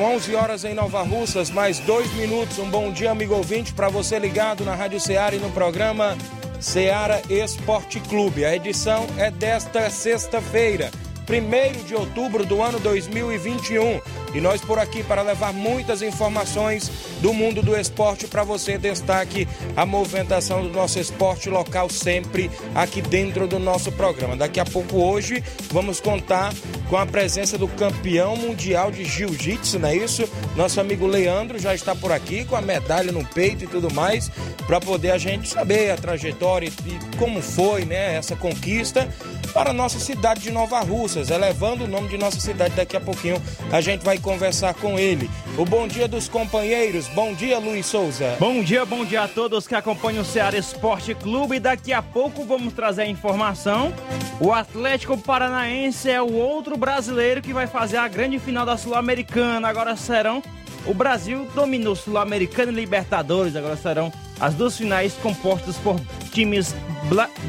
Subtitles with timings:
[0.00, 2.58] São 11 horas em Nova Russas, mais dois minutos.
[2.58, 6.16] Um bom dia, amigo ouvinte, para você ligado na Rádio Ceará e no programa
[6.58, 8.42] Ceará Esporte Clube.
[8.46, 10.90] A edição é desta sexta-feira,
[11.30, 14.00] 1 de outubro do ano 2021.
[14.34, 18.78] E nós por aqui para levar muitas informações do mundo do esporte para você.
[18.78, 24.36] Destaque a movimentação do nosso esporte local sempre aqui dentro do nosso programa.
[24.36, 25.42] Daqui a pouco hoje
[25.72, 26.52] vamos contar
[26.88, 30.28] com a presença do campeão mundial de jiu-jitsu, não é isso?
[30.56, 34.28] Nosso amigo Leandro já está por aqui com a medalha no peito e tudo mais,
[34.66, 39.08] para poder a gente saber a trajetória e como foi, né, essa conquista
[39.50, 43.40] para nossa cidade de Nova Russas, elevando o nome de nossa cidade daqui a pouquinho.
[43.72, 45.30] A gente vai conversar com ele.
[45.58, 47.08] O bom dia dos companheiros.
[47.08, 48.36] Bom dia, Luiz Souza.
[48.38, 51.60] Bom dia, bom dia a todos que acompanham o Ceará Esporte Clube.
[51.60, 53.92] Daqui a pouco vamos trazer a informação.
[54.40, 59.68] O Atlético Paranaense é o outro brasileiro que vai fazer a grande final da Sul-Americana.
[59.68, 60.42] Agora serão.
[60.86, 63.54] O Brasil dominou Sul-Americana e Libertadores.
[63.54, 66.00] Agora serão as duas finais compostas por
[66.32, 66.74] times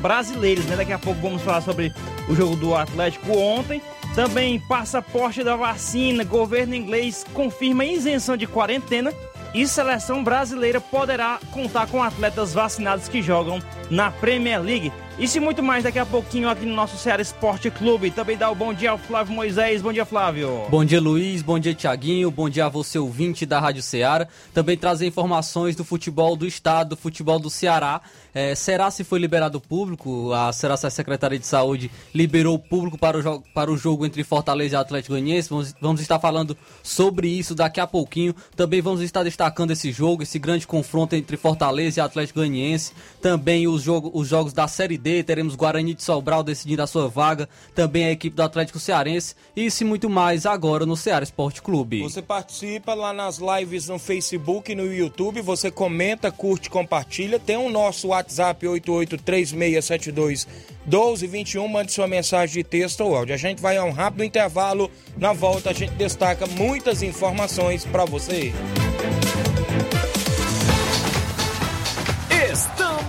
[0.02, 0.66] brasileiros.
[0.66, 0.76] Né?
[0.76, 1.94] Daqui a pouco vamos falar sobre
[2.28, 3.82] o jogo do Atlético ontem.
[4.14, 9.14] Também passaporte da vacina, governo inglês confirma isenção de quarentena
[9.54, 14.92] e seleção brasileira poderá contar com atletas vacinados que jogam na Premier League.
[15.20, 18.10] Isso e muito mais daqui a pouquinho aqui no nosso Ceará Esporte Clube.
[18.10, 19.82] Também dá o bom dia ao Flávio Moisés.
[19.82, 20.66] Bom dia, Flávio.
[20.70, 21.42] Bom dia, Luiz.
[21.42, 22.32] Bom dia, Tiaguinho.
[22.32, 24.28] Bom dia a você, ouvinte da Rádio Ceará.
[24.54, 28.02] Também trazer informações do futebol do estado, do futebol do Ceará.
[28.34, 30.32] É, será se foi liberado o público?
[30.32, 34.06] A, será se a Secretaria de Saúde liberou o público para o, para o jogo
[34.06, 35.50] entre Fortaleza e Atlético Goianiense?
[35.50, 38.34] Vamos, vamos estar falando sobre isso daqui a pouquinho.
[38.56, 42.94] Também vamos estar destacando esse jogo, esse grande confronto entre Fortaleza e Atlético Goianiense.
[43.22, 47.50] Também os, jogo, os jogos da Série Teremos Guarani de Sobral decidindo a sua vaga,
[47.74, 51.62] também a equipe do Atlético Cearense e isso e muito mais agora no Ceará Esporte
[51.62, 52.02] Clube.
[52.02, 57.40] Você participa lá nas lives no Facebook e no YouTube, você comenta, curte, compartilha.
[57.40, 60.48] Tem o nosso WhatsApp 883672
[60.86, 63.36] 1221, mande sua mensagem de texto ou áudio.
[63.36, 64.90] A gente vai a um rápido intervalo.
[65.18, 68.52] Na volta a gente destaca muitas informações para você.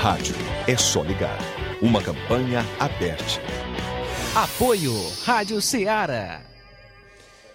[0.00, 0.36] Rádio
[0.68, 1.36] é só ligar.
[1.82, 3.42] Uma campanha aberta.
[4.32, 4.92] Apoio
[5.24, 6.40] Rádio Ceará.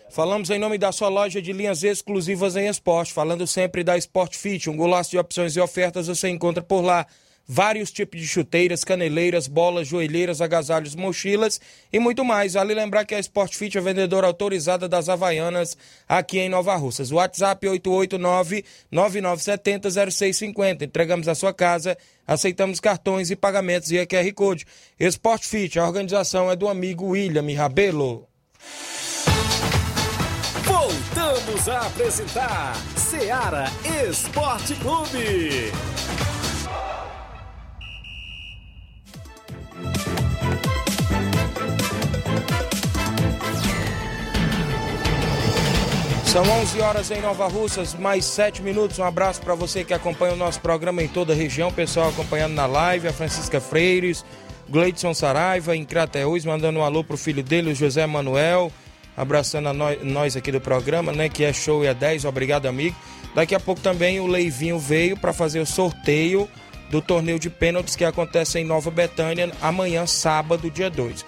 [0.10, 4.36] Falamos em nome da sua loja de linhas exclusivas em esporte, falando sempre da Sport
[4.36, 7.08] Fit, um golaço de opções e ofertas você encontra por lá.
[7.48, 11.62] Vários tipos de chuteiras, caneleiras, bolas, joelheiras, agasalhos, mochilas
[11.92, 12.54] e muito mais.
[12.54, 15.76] Vale lembrar que a Sport Fit é vendedora autorizada das Havaianas
[16.08, 17.12] aqui em Nova Russas.
[17.12, 17.68] WhatsApp
[18.92, 20.84] 889-9970-0650.
[20.84, 24.66] Entregamos a sua casa, aceitamos cartões e pagamentos via QR Code.
[25.00, 28.28] Sport Fit, a organização é do amigo William Rabelo.
[30.66, 33.66] Voltamos a apresentar Seara
[34.10, 35.72] Esporte Clube.
[46.34, 48.98] São 11 horas em Nova Russas, mais 7 minutos.
[48.98, 51.72] Um abraço para você que acompanha o nosso programa em toda a região.
[51.72, 54.26] Pessoal acompanhando na live, a Francisca Freires,
[54.68, 58.72] Gleidson Saraiva, em Crateús, mandando um alô pro filho dele, o José Manuel.
[59.16, 61.30] Abraçando a nós, nós aqui do programa, né?
[61.30, 62.26] Que é show e é 10.
[62.26, 62.96] Obrigado, amigo.
[63.36, 66.50] Daqui a pouco também o Leivinho veio para fazer o sorteio
[66.90, 71.24] do torneio de pênaltis que acontece em Nova Betânia amanhã, sábado, dia 2.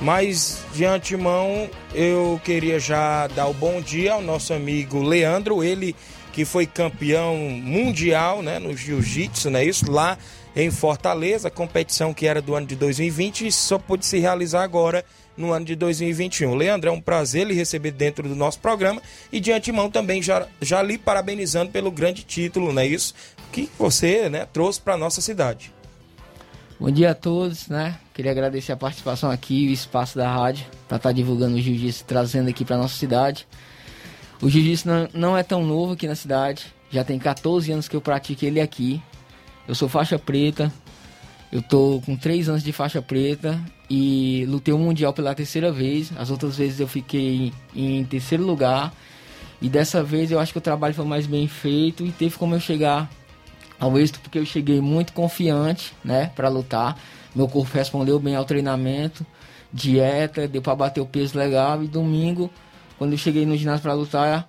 [0.00, 5.94] Mas de antemão eu queria já dar o bom dia ao nosso amigo Leandro, ele
[6.32, 10.16] que foi campeão mundial né, no jiu-jitsu, né, isso lá
[10.56, 15.04] em Fortaleza, competição que era do ano de 2020 e só pôde se realizar agora
[15.36, 16.54] no ano de 2021.
[16.54, 20.46] Leandro, é um prazer lhe receber dentro do nosso programa e de antemão também já,
[20.60, 23.14] já lhe parabenizando pelo grande título, né, isso
[23.52, 25.72] que você né, trouxe para nossa cidade.
[26.80, 27.98] Bom dia a todos, né?
[28.14, 32.06] Queria agradecer a participação aqui, o espaço da rádio, para estar tá divulgando o jiu-jitsu,
[32.06, 33.46] trazendo aqui para nossa cidade.
[34.40, 37.94] O jiu-jitsu não, não é tão novo aqui na cidade, já tem 14 anos que
[37.94, 38.98] eu pratico ele aqui.
[39.68, 40.72] Eu sou faixa preta,
[41.52, 43.60] eu tô com 3 anos de faixa preta
[43.90, 46.10] e lutei o Mundial pela terceira vez.
[46.16, 48.90] As outras vezes eu fiquei em terceiro lugar.
[49.60, 52.54] E dessa vez eu acho que o trabalho foi mais bem feito e teve como
[52.54, 53.10] eu chegar
[53.80, 56.96] ao êxito porque eu cheguei muito confiante, né, para lutar.
[57.34, 59.26] Meu corpo respondeu bem ao treinamento,
[59.72, 62.50] dieta, deu para bater o peso legal e domingo,
[62.98, 64.46] quando eu cheguei no ginásio para lutar,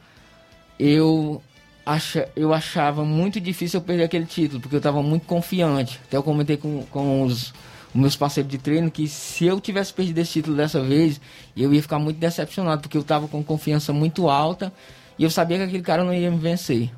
[0.77, 1.41] eu
[1.85, 6.01] acha, eu achava muito difícil eu perder aquele título, porque eu estava muito confiante.
[6.05, 7.53] Até eu comentei com, com os,
[7.93, 11.21] os meus parceiros de treino que se eu tivesse perdido esse título dessa vez,
[11.55, 14.73] eu ia ficar muito decepcionado, porque eu estava com confiança muito alta
[15.17, 16.91] e eu sabia que aquele cara não ia me vencer,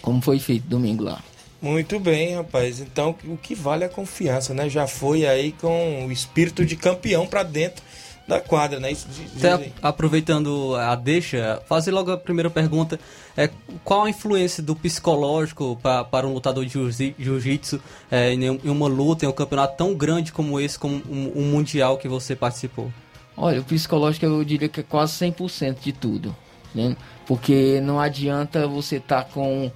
[0.00, 1.20] como foi feito domingo lá.
[1.60, 2.80] Muito bem, rapaz.
[2.80, 4.68] Então, o que vale é a confiança, né?
[4.68, 7.82] Já foi aí com o espírito de campeão para dentro
[8.28, 8.92] da quadra, né?
[8.92, 9.08] Isso,
[9.38, 13.00] Até aproveitando a deixa, fazer logo a primeira pergunta.
[13.36, 13.50] É,
[13.82, 18.86] qual a influência do psicológico pra, para um lutador de jiu-jitsu é, em, em, uma
[18.86, 22.92] luta, em um campeonato tão grande como esse, como um, um mundial que você participou?
[23.36, 26.36] Olha, o psicológico eu diria que é quase 100% de tudo.
[26.74, 26.96] Né?
[27.26, 29.72] Porque não adianta você estar tá com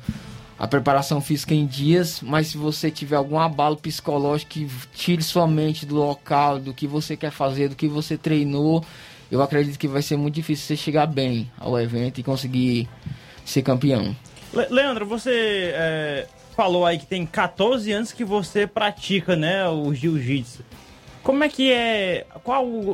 [0.63, 5.45] a preparação física em dias, mas se você tiver algum abalo psicológico que tire sua
[5.45, 8.85] mente do local, do que você quer fazer, do que você treinou,
[9.29, 12.89] eu acredito que vai ser muito difícil você chegar bem ao evento e conseguir
[13.45, 14.15] ser campeão.
[14.55, 19.93] Le Leandro, você é, falou aí que tem 14 anos que você pratica né, o
[19.93, 20.65] jiu-jitsu.
[21.25, 22.25] Como é que é?
[22.45, 22.93] Qual o,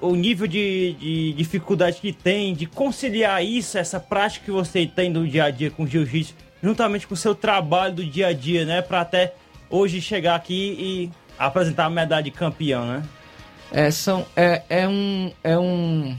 [0.00, 5.10] o nível de, de, dificuldade que tem de conciliar isso, essa prática que você tem
[5.10, 6.48] no dia a dia com o jiu-jitsu?
[6.62, 8.82] Juntamente com o seu trabalho do dia a dia, né?
[8.82, 9.34] Para até
[9.68, 13.02] hoje chegar aqui e apresentar a medalha de campeão, né?
[13.72, 15.32] É, são, é, é um.
[15.42, 16.16] É um.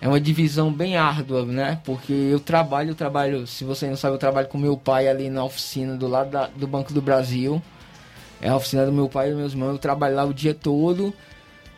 [0.00, 1.80] É uma divisão bem árdua, né?
[1.84, 5.28] Porque eu trabalho, eu trabalho, se você não sabe, eu trabalho com meu pai ali
[5.28, 7.60] na oficina do lado da, do Banco do Brasil.
[8.40, 9.72] É a oficina do meu pai e dos meus irmãos.
[9.72, 11.12] Eu trabalho lá o dia todo.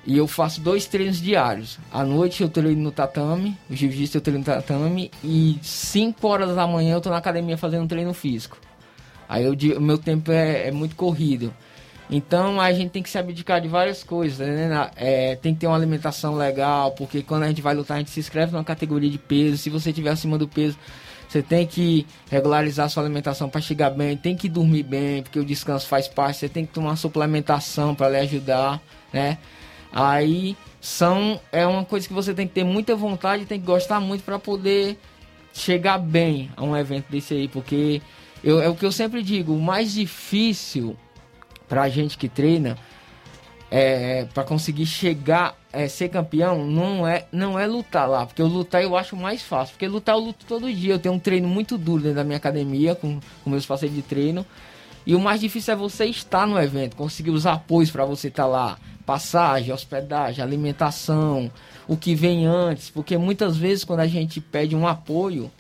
[0.07, 1.79] E eu faço dois treinos diários.
[1.93, 6.55] À noite eu treino no tatame, o jiu-jitsu eu treino no tatame, e 5 horas
[6.55, 8.59] da manhã eu tô na academia fazendo treino físico.
[9.29, 11.55] Aí o meu tempo é, é, muito corrido.
[12.11, 14.91] Então a gente tem que se abdicar de várias coisas, né?
[14.97, 18.11] É, tem que ter uma alimentação legal, porque quando a gente vai lutar, a gente
[18.11, 19.59] se inscreve numa categoria de peso.
[19.59, 20.77] Se você estiver acima do peso,
[21.29, 25.45] você tem que regularizar sua alimentação para chegar bem, tem que dormir bem, porque o
[25.45, 26.39] descanso faz parte.
[26.39, 29.39] Você tem que tomar suplementação para lhe ajudar, né?
[29.93, 34.01] Aí são é uma coisa que você tem que ter muita vontade, tem que gostar
[34.01, 34.99] muito para poder
[35.53, 38.01] chegar bem a um evento desse aí, porque
[38.43, 40.97] eu, é o que eu sempre digo, o mais difícil
[41.69, 42.79] para a gente que treina
[43.71, 48.47] é, para conseguir chegar é, ser campeão não é não é lutar lá, porque eu
[48.47, 51.47] lutar eu acho mais fácil, porque lutar eu luto todo dia, eu tenho um treino
[51.47, 54.45] muito duro dentro da minha academia com, com meus parceiros de treino.
[55.07, 58.45] E o mais difícil é você estar no evento, conseguir os apoios para você estar
[58.45, 58.79] tá lá
[59.11, 61.51] passagem, hospedagem, alimentação,
[61.89, 65.51] o que vem antes, porque muitas vezes quando a gente pede um apoio,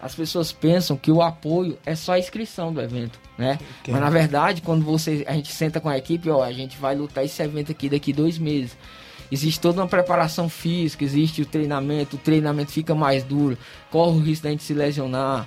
[0.00, 3.58] as pessoas pensam que o apoio é só a inscrição do evento, né?
[3.88, 6.94] Mas na verdade, quando você a gente senta com a equipe, ó, a gente vai
[6.94, 8.76] lutar esse evento aqui daqui dois meses.
[9.30, 13.58] Existe toda uma preparação física, existe o treinamento, o treinamento fica mais duro,
[13.90, 15.46] corre o risco da gente se lesionar.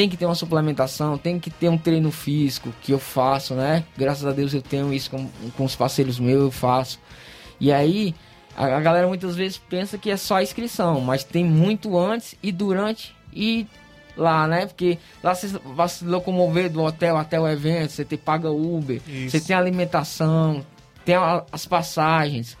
[0.00, 3.84] Tem que ter uma suplementação, tem que ter um treino físico que eu faço, né?
[3.98, 6.98] Graças a Deus eu tenho isso com, com os parceiros meus, eu faço.
[7.60, 8.14] E aí,
[8.56, 12.34] a, a galera muitas vezes pensa que é só a inscrição, mas tem muito antes
[12.42, 13.66] e durante e
[14.16, 14.64] lá, né?
[14.64, 19.02] Porque lá você vai se locomover do hotel até o evento, você tem, paga Uber,
[19.06, 19.32] Isso.
[19.32, 20.64] você tem alimentação,
[21.04, 21.16] tem
[21.52, 22.56] as passagens.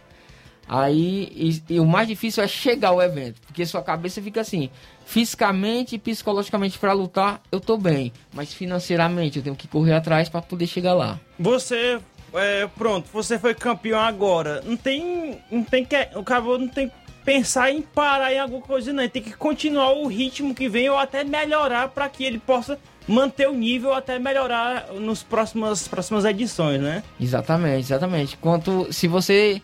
[0.72, 1.32] Aí,
[1.68, 4.70] e, e o mais difícil é chegar ao evento, porque sua cabeça fica assim,
[5.04, 10.28] fisicamente e psicologicamente para lutar, eu tô bem, mas financeiramente eu tenho que correr atrás
[10.28, 11.18] para poder chegar lá.
[11.40, 11.98] Você,
[12.32, 14.62] é, pronto, você foi campeão agora.
[14.64, 18.62] Não tem, não tem que, o cara não tem que pensar em parar em alguma
[18.62, 19.02] coisa, não.
[19.02, 22.78] Ele tem que continuar o ritmo que vem ou até melhorar para que ele possa
[23.08, 27.02] manter o nível até melhorar nos próximas próximas edições, né?
[27.20, 28.36] Exatamente, exatamente.
[28.36, 29.60] Quanto se você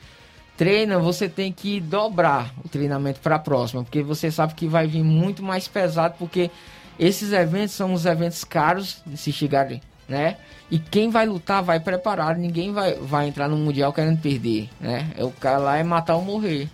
[0.56, 4.86] treina, você tem que dobrar o treinamento para a próxima, porque você sabe que vai
[4.86, 6.50] vir muito mais pesado, porque
[6.98, 10.36] esses eventos são os eventos caros de se chegarem, né?
[10.70, 15.10] E quem vai lutar vai preparado, ninguém vai, vai entrar no mundial querendo perder, né?
[15.16, 16.68] É o cara lá é matar ou morrer.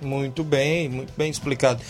[0.00, 1.82] Muito bem, muito bem explicado.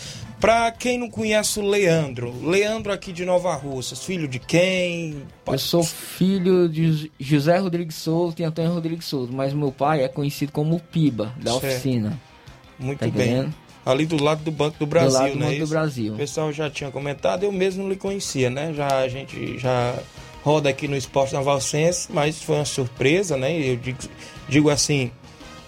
[0.44, 5.22] Pra quem não conhece o Leandro, Leandro aqui de Nova Russas, filho de quem?
[5.46, 10.08] Eu sou filho de José Rodrigues Souto e Antônio Rodrigues Souto, mas meu pai é
[10.08, 11.64] conhecido como Piba, da Certo.
[11.64, 12.20] oficina.
[12.78, 13.14] Muito Tá bem.
[13.28, 13.54] entendendo?
[13.86, 15.46] Ali do lado do Banco do Brasil, lado do né?
[15.46, 15.66] Banco do?
[15.66, 16.12] Brasil.
[16.12, 18.74] O pessoal já tinha comentado, eu mesmo não lhe conhecia, né?
[18.74, 19.98] Já a gente já
[20.42, 23.58] roda aqui no Esporte Navalcense, mas foi uma surpresa, né?
[23.58, 23.98] Eu digo,
[24.46, 25.10] digo assim,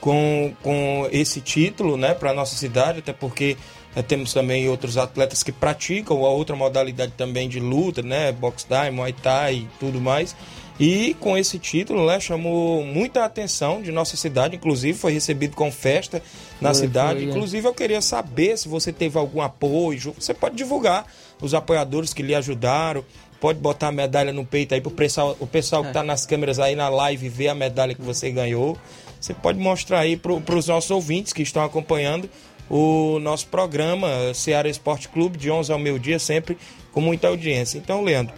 [0.03, 3.57] com, com esse título, né, para nossa cidade, até porque
[3.97, 8.65] eh, temos também outros atletas que praticam a outra modalidade também de luta, né, box
[8.65, 10.37] time, muay thai e tudo mais.
[10.79, 15.73] E com esse título, né, chamou muita atenção de nossa cidade, inclusive foi recebido com
[15.73, 16.23] festa
[16.61, 17.21] na Foi, cidade.
[17.21, 17.31] foi, é.
[17.31, 21.07] Inclusive eu queria saber se você teve algum apoio, você pode divulgar
[21.41, 23.03] os apoiadores que lhe ajudaram,
[23.41, 26.59] pode botar a medalha no peito aí pro pessoal, o pessoal que tá nas câmeras
[26.59, 28.77] aí na live ver a medalha que você ganhou.
[29.19, 32.29] Você pode mostrar aí para os nossos ouvintes que estão acompanhando
[32.69, 36.59] o nosso programa Ceará Esporte Clube de 11 ao meio-dia, sempre
[36.93, 37.79] com muita audiência.
[37.79, 38.35] Então, Leandro,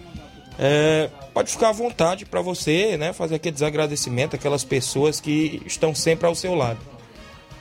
[0.58, 5.94] é, pode ficar à vontade para você, né, fazer aqueles agradecimentos àquelas pessoas que estão
[5.94, 6.80] sempre ao seu lado.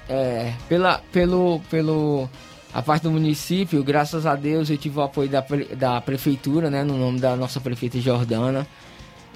[0.09, 2.29] É, pela, pelo, pelo,
[2.74, 5.45] a parte do município, graças a Deus eu tive o apoio da,
[5.75, 8.65] da prefeitura, né, no nome da nossa prefeita Jordana.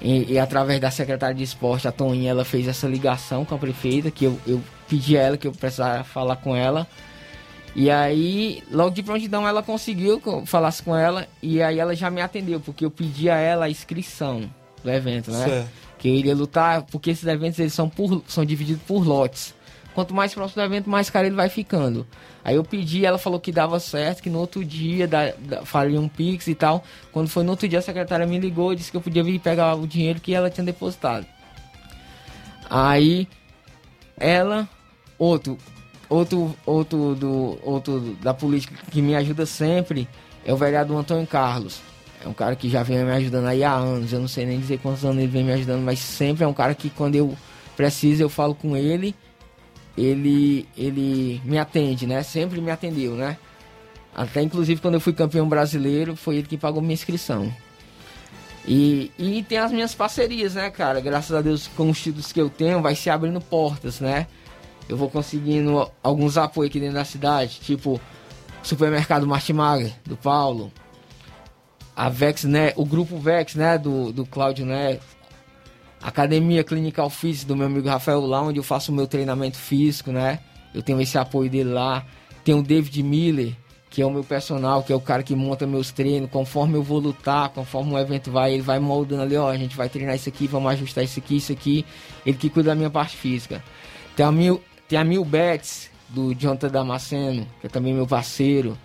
[0.00, 3.58] E, e através da secretária de esporte, a Toninha, ela fez essa ligação com a
[3.58, 6.88] prefeita, que eu, eu pedi a ela que eu precisava falar com ela.
[7.74, 11.94] E aí, logo de prontidão, ela conseguiu que eu falasse com ela, e aí ela
[11.94, 14.42] já me atendeu, porque eu pedi a ela a inscrição
[14.84, 15.44] do evento, né?
[15.44, 15.70] Certo.
[15.98, 19.54] Que eu iria lutar, porque esses eventos eles são, por, são divididos por lotes.
[19.94, 22.06] Quanto mais próximo do evento, mais caro ele vai ficando.
[22.44, 26.00] Aí eu pedi, ela falou que dava certo, que no outro dia da, da, faria
[26.00, 26.82] um pix e tal.
[27.12, 29.38] Quando foi no outro dia, a secretária me ligou e disse que eu podia vir
[29.38, 31.26] pegar o dinheiro que ela tinha depositado.
[32.68, 33.28] Aí
[34.16, 34.68] ela,
[35.18, 35.58] outro,
[36.12, 40.06] outro, outro do, outro da política que me ajuda sempre
[40.44, 41.80] é o vereador Antônio Carlos.
[42.24, 44.12] É um cara que já vem me ajudando aí há anos.
[44.12, 46.52] Eu não sei nem dizer quantos anos ele vem me ajudando, mas sempre é um
[46.52, 47.36] cara que quando eu
[47.76, 49.14] preciso eu falo com ele,
[49.96, 52.22] ele ele me atende, né?
[52.22, 53.36] Sempre me atendeu, né?
[54.14, 57.52] Até inclusive quando eu fui campeão brasileiro, foi ele que pagou minha inscrição.
[58.64, 61.00] E, e tem as minhas parcerias, né, cara?
[61.00, 64.28] Graças a Deus, com os títulos que eu tenho, vai se abrindo portas, né?
[64.92, 67.98] Eu vou conseguindo alguns apoios aqui dentro da cidade, tipo
[68.62, 70.70] Supermercado Martimag, do Paulo.
[71.96, 72.72] A Vex, né?
[72.76, 73.78] O grupo Vex, né?
[73.78, 75.04] Do, do Cláudio Neto.
[76.02, 80.12] Academia Clinical Física do meu amigo Rafael lá, onde eu faço o meu treinamento físico,
[80.12, 80.40] né?
[80.74, 82.04] Eu tenho esse apoio dele lá.
[82.44, 83.54] Tem o David Miller,
[83.88, 86.28] que é o meu personal, que é o cara que monta meus treinos.
[86.30, 89.76] Conforme eu vou lutar, conforme o evento vai, ele vai moldando ali, ó, a gente
[89.76, 91.86] vai treinar isso aqui, vamos ajustar isso aqui, isso aqui.
[92.26, 93.62] Ele que cuida da minha parte física.
[94.16, 94.60] Tem a Mil,
[94.92, 98.76] tem a Mil Betts, do Jonathan Damasceno, que é também meu parceiro.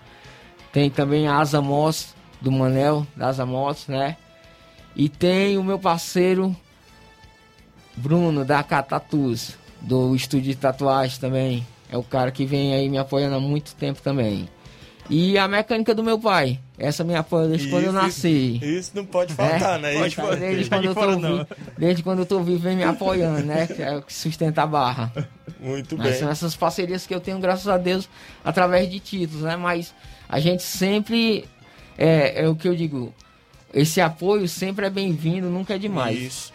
[0.72, 4.16] Tem também a Asa Moss, do Manel, da Asa Moss, né?
[4.96, 6.56] E tem o meu parceiro
[7.94, 11.68] Bruno, da Catatus, do estúdio de tatuagem também.
[11.92, 14.48] É o cara que vem aí me apoiando há muito tempo também.
[15.10, 16.58] E a mecânica do meu pai.
[16.78, 18.60] Essa me apoia desde quando eu nasci.
[18.62, 19.96] Isso não pode faltar, né?
[19.96, 22.84] Pode Isso desde, quando eu tô fora, vivo, desde quando eu tô vivo, vem me
[22.84, 23.66] apoiando, né?
[23.66, 25.12] Que é o que sustenta a barra.
[25.60, 26.20] Muito Mas bem.
[26.20, 28.08] são essas parcerias que eu tenho, graças a Deus,
[28.46, 29.56] através de títulos, né?
[29.56, 29.92] Mas
[30.30, 31.46] a gente sempre
[31.98, 33.12] é, é o que eu digo.
[33.74, 36.20] Esse apoio sempre é bem-vindo, nunca é demais.
[36.20, 36.54] Isso.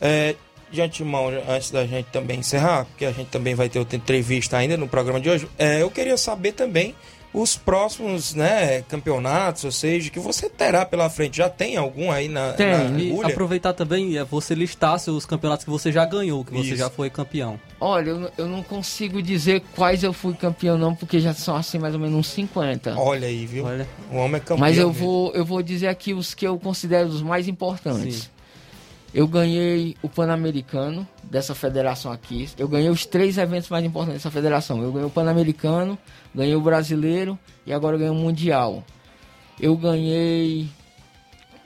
[0.00, 0.34] É,
[0.70, 4.56] de antemão, antes da gente também encerrar, porque a gente também vai ter outra entrevista
[4.56, 6.94] ainda no programa de hoje, é, eu queria saber também
[7.32, 11.36] os próximos né, campeonatos, ou seja, que você terá pela frente.
[11.36, 12.66] Já tem algum aí na, tem.
[12.66, 13.28] na e agulha?
[13.28, 16.76] aproveitar também, é você listar os campeonatos que você já ganhou, que você Isso.
[16.76, 17.58] já foi campeão.
[17.80, 21.78] Olha, eu, eu, não consigo dizer quais eu fui campeão não, porque já são assim
[21.78, 22.94] mais ou menos uns 50.
[22.98, 23.64] Olha aí, viu?
[23.64, 23.86] Olha.
[24.12, 24.58] O homem é campeão.
[24.58, 28.16] Mas eu vou, eu vou dizer aqui os que eu considero os mais importantes.
[28.16, 28.39] Sim.
[29.12, 32.48] Eu ganhei o Pan-Americano dessa federação aqui.
[32.56, 34.80] Eu ganhei os três eventos mais importantes dessa federação.
[34.82, 35.98] Eu ganhei o Pan-Americano,
[36.34, 38.84] ganhei o Brasileiro e agora ganhei o Mundial.
[39.58, 40.68] Eu ganhei.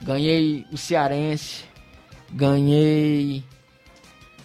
[0.03, 1.65] Ganhei o Cearense,
[2.31, 3.43] ganhei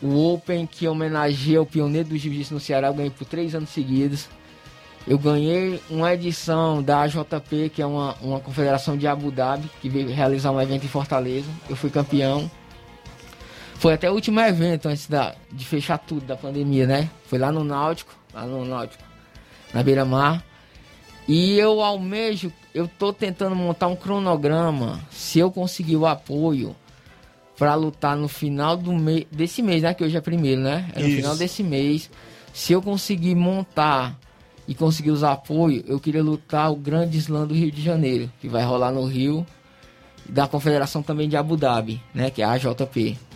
[0.01, 2.87] o Open que homenageia o pioneiro do jiu-jitsu no Ceará.
[2.87, 4.29] Eu ganhei por três anos seguidos.
[5.07, 9.89] Eu ganhei uma edição da AJP, que é uma, uma confederação de Abu Dhabi, que
[9.89, 11.49] veio realizar um evento em Fortaleza.
[11.69, 12.49] Eu fui campeão.
[13.79, 17.09] Foi até o último evento antes da, de fechar tudo da pandemia, né?
[17.27, 19.01] Foi lá no Náutico, lá no Náutico,
[19.73, 20.43] na beira-mar.
[21.25, 26.75] E eu almejo, eu tô tentando montar um cronograma, se eu conseguir o apoio
[27.57, 29.93] para lutar no final do mês, desse mês, né?
[29.93, 30.89] Que hoje é primeiro, né?
[30.93, 31.15] É no Isso.
[31.15, 32.11] final desse mês.
[32.51, 34.19] Se eu conseguir montar
[34.67, 38.49] e conseguir usar apoio, eu queria lutar o Grande Slam do Rio de Janeiro, que
[38.49, 39.47] vai rolar no Rio,
[40.27, 42.29] da Confederação também de Abu Dhabi, né?
[42.29, 43.28] Que é a AJP.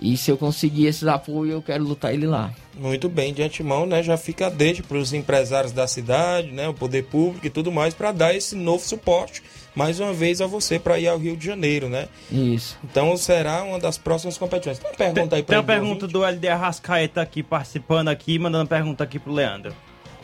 [0.00, 2.52] E se eu conseguir esses apoios, eu quero lutar ele lá.
[2.76, 4.02] Muito bem, de antemão, né?
[4.02, 6.68] Já fica a deixa para os empresários da cidade, né?
[6.68, 9.42] O poder público e tudo mais, para dar esse novo suporte,
[9.74, 12.08] mais uma vez, a você para ir ao Rio de Janeiro, né?
[12.30, 12.78] Isso.
[12.84, 14.78] Então será uma das próximas competições.
[14.78, 18.68] Tem uma pergunta aí para Tem uma pergunta do LD Arrascaeta aqui, participando aqui, mandando
[18.68, 19.74] pergunta aqui pro Leandro.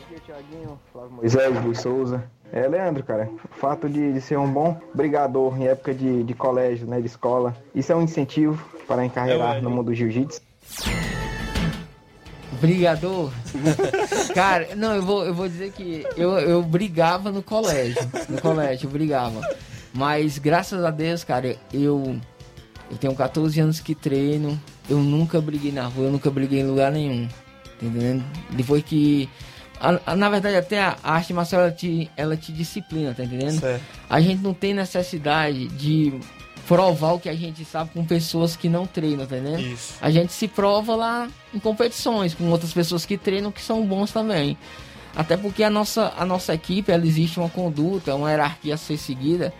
[0.09, 2.23] Aqui, Tiaguinho, Flávio Moisés, Luiz Souza.
[2.55, 6.33] É, Leandro, cara, o fato de, de, ser um bom brigador em época de, de
[6.33, 10.39] colégio, né, de escola, isso é um incentivo para encarregar é, no mundo do jiu-jitsu?
[12.61, 13.29] Brigador?
[14.33, 18.01] Cara, não, eu vou, eu vou dizer que eu, eu brigava no colégio.
[18.29, 19.41] No colégio, eu brigava.
[19.93, 22.15] Mas graças a Deus, cara, eu,
[22.89, 24.57] eu tenho 14 anos que treino.
[24.89, 27.27] Eu nunca briguei na rua, eu nunca briguei em lugar nenhum.
[27.27, 28.23] Tá entendendo?
[28.51, 29.29] Depois que.
[29.79, 33.59] A, a, na verdade, até a arte marcial ela te, ela te disciplina, tá entendendo?
[33.59, 33.83] Certo.
[34.09, 36.13] A gente não tem necessidade de
[36.67, 39.61] provar o que a gente sabe com pessoas que não treinam, tá entendendo?
[39.61, 39.95] Isso.
[40.01, 44.11] A gente se prova lá em competições com outras pessoas que treinam que são bons
[44.11, 44.57] também.
[45.15, 48.97] Até porque a nossa, a nossa equipe, ela existe uma conduta, uma hierarquia a ser
[48.97, 49.53] seguida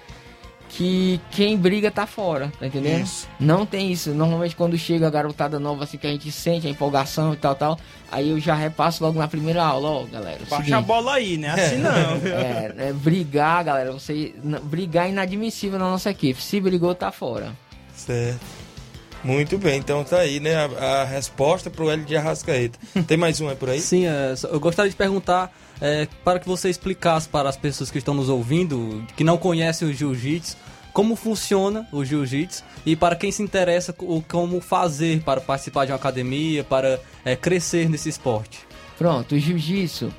[0.70, 3.04] que quem briga tá fora, tá entendendo?
[3.04, 3.28] Isso.
[3.40, 4.12] Não tem isso.
[4.12, 7.56] Normalmente quando chega a garotada nova, assim, que a gente sente a empolgação e tal,
[7.56, 7.80] tal,
[8.12, 10.40] aí eu já repasso logo na primeira aula, ó, galera.
[10.40, 11.50] Baixa seguinte, a bola aí, né?
[11.52, 11.92] Assim não.
[12.30, 14.34] é, é, brigar, galera, você.
[14.64, 16.42] Brigar é inadmissível na nossa equipe.
[16.42, 17.54] Se brigou, tá fora.
[17.96, 18.66] Certo.
[19.24, 20.56] Muito bem, então tá aí, né?
[20.56, 22.78] A, a resposta pro L de Arrascaeta.
[23.08, 23.80] Tem mais um aí por aí?
[23.80, 25.52] Sim, é, eu gostaria de perguntar
[25.82, 29.88] é, para que você explicasse para as pessoas que estão nos ouvindo, que não conhecem
[29.88, 30.58] o jiu-jitsu,
[30.94, 35.92] como funciona o jiu-jitsu e para quem se interessa o como fazer para participar de
[35.92, 38.60] uma academia, para é, crescer nesse esporte.
[38.98, 40.12] Pronto, o jiu-jitsu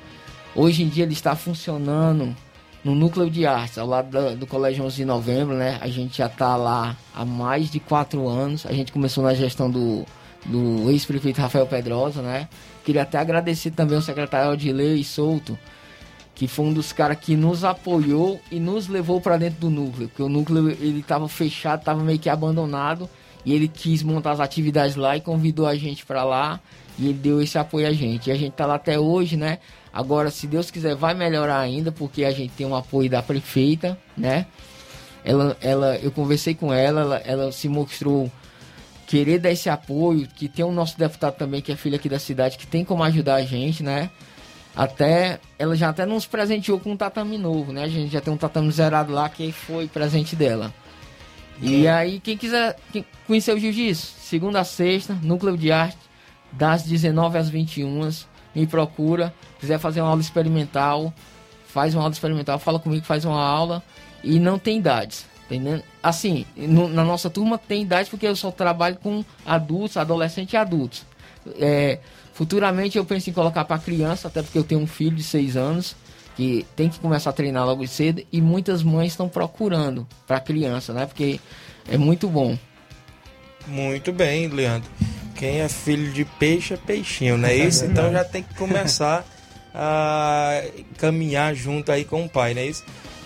[0.55, 2.35] hoje em dia ele está funcionando
[2.83, 5.77] no núcleo de artes, ao lado do, do Colégio 11 de Novembro, né?
[5.81, 8.65] A gente já está lá há mais de quatro anos.
[8.65, 10.05] A gente começou na gestão do,
[10.45, 12.47] do ex-prefeito Rafael Pedrosa, né?
[12.87, 15.59] Queria até agradecer também ao secretário de Lei Souto,
[16.33, 20.07] que foi um dos caras que nos apoiou e nos levou para dentro do núcleo,
[20.07, 23.09] porque o núcleo ele estava fechado, estava meio que abandonado
[23.45, 26.61] e ele quis montar as atividades lá e convidou a gente para lá
[26.97, 28.29] e ele deu esse apoio a gente.
[28.29, 29.59] E a gente tá lá até hoje, né?
[29.91, 33.99] Agora, se Deus quiser, vai melhorar ainda, porque a gente tem um apoio da prefeita,
[34.15, 34.45] né?
[35.25, 38.31] Ela, ela, eu conversei com ela, ela, ela se mostrou
[39.07, 42.19] querer dar esse apoio, que tem o nosso deputado também, que é filho aqui da
[42.19, 44.11] cidade, que tem como ajudar a gente, né?
[44.75, 47.83] Até, ela já até nos presenteou com um tatame novo, né?
[47.83, 50.73] A gente já tem um tatame zerado lá que foi presente dela.
[51.59, 52.75] E aí, quem quiser
[53.25, 55.97] conhecer o jiu-jitsu, segunda a sexta, Núcleo de Arte,
[56.51, 58.09] das 19 às 21,
[58.53, 59.33] me procura.
[59.59, 61.11] Quiser fazer uma aula experimental,
[61.65, 63.81] faz uma aula experimental, fala comigo, faz uma aula.
[64.23, 65.83] E não tem idades, entendendo?
[66.03, 70.57] Assim, no, na nossa turma tem idade porque eu só trabalho com adultos, adolescentes e
[70.57, 71.05] adultos.
[71.59, 71.99] É,
[72.37, 75.57] Futuramente eu penso em colocar para criança, até porque eu tenho um filho de 6
[75.57, 75.95] anos
[76.35, 80.93] que tem que começar a treinar logo cedo e muitas mães estão procurando para criança,
[80.93, 81.07] né?
[81.07, 81.39] Porque
[81.89, 82.55] é muito bom.
[83.65, 84.87] Muito bem, Leandro.
[85.33, 87.55] Quem é filho de peixe é peixinho, né?
[87.55, 89.25] Isso então já tem que começar
[89.73, 90.61] a
[90.99, 92.67] caminhar junto aí com o pai, né?
[92.67, 92.83] Isso.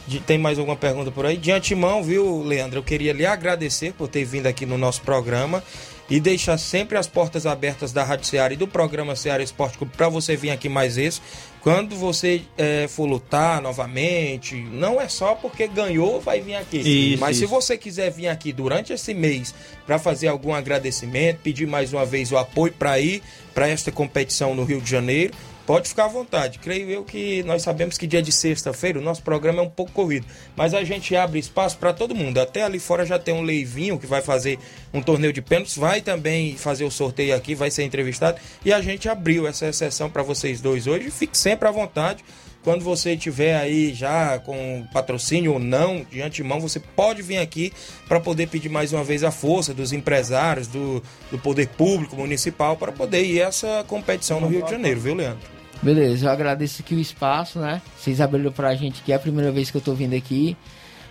[0.07, 1.37] De- Tem mais alguma pergunta por aí?
[1.37, 2.79] De antemão, viu, Leandro?
[2.79, 5.63] Eu queria lhe agradecer por ter vindo aqui no nosso programa
[6.09, 9.93] e deixar sempre as portas abertas da Rádio Ceará e do programa Ceará Esporte Clube
[9.95, 11.21] para você vir aqui mais vezes.
[11.61, 16.79] Quando você eh, for lutar novamente, não é só porque ganhou vai vir aqui.
[17.13, 17.53] Isso, Mas se isso.
[17.53, 19.53] você quiser vir aqui durante esse mês
[19.85, 23.21] para fazer algum agradecimento, pedir mais uma vez o apoio para ir
[23.53, 25.33] para esta competição no Rio de Janeiro,
[25.65, 26.59] pode ficar à vontade.
[26.59, 29.91] Creio eu que nós sabemos que dia de sexta-feira o nosso programa é um pouco
[29.91, 32.39] corrido, mas a gente abre espaço para todo mundo.
[32.39, 34.59] Até ali fora já tem um Leivinho que vai fazer
[34.93, 38.81] um torneio de pênaltis, vai também fazer o sorteio aqui, vai ser entrevistado e a
[38.81, 41.11] gente abriu essa exceção para vocês dois hoje.
[41.11, 42.23] Fique sempre à vontade.
[42.63, 47.73] Quando você tiver aí já com patrocínio ou não, de antemão, você pode vir aqui
[48.07, 52.77] para poder pedir mais uma vez a força dos empresários, do, do poder público municipal,
[52.77, 55.49] para poder ir essa competição no Rio de Janeiro, viu, Leandro?
[55.81, 57.81] Beleza, eu agradeço aqui o espaço, né?
[57.97, 60.55] Vocês abriram pra gente que é a primeira vez que eu tô vindo aqui.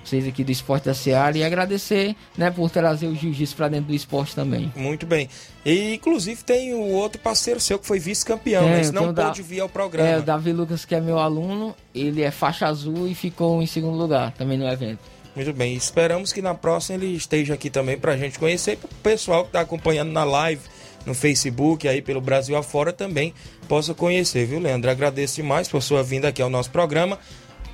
[0.04, 1.36] Vocês aqui do Esporte da Seara.
[1.36, 4.72] E agradecer, né, por trazer o jiu-jitsu pra dentro do esporte também.
[4.74, 5.28] Muito bem.
[5.64, 9.12] E inclusive tem o outro parceiro seu que foi vice-campeão, É, mas eu não o
[9.12, 10.08] Da- pôde vir ao programa.
[10.08, 13.66] É, o Davi Lucas, que é meu aluno, ele é faixa azul e ficou em
[13.66, 14.98] segundo lugar também no evento.
[15.36, 18.94] Muito bem, esperamos que na próxima ele esteja aqui também pra gente conhecer, para o
[19.02, 20.60] pessoal que tá acompanhando na live,
[21.06, 23.32] no Facebook, aí pelo Brasil afora também
[23.68, 24.90] possa conhecer, viu, Leandro?
[24.90, 27.16] Agradeço demais por sua vinda aqui ao nosso programa.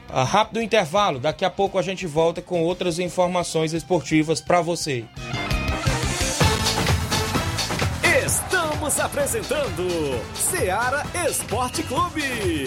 [0.09, 5.05] Ah, rápido intervalo, daqui a pouco a gente volta com outras informações esportivas pra você.
[8.25, 9.89] Estamos apresentando
[10.35, 12.67] Seara Esporte Clube.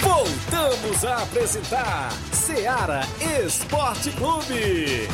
[0.00, 3.00] Voltamos a apresentar Seara
[3.44, 5.08] Esporte Clube.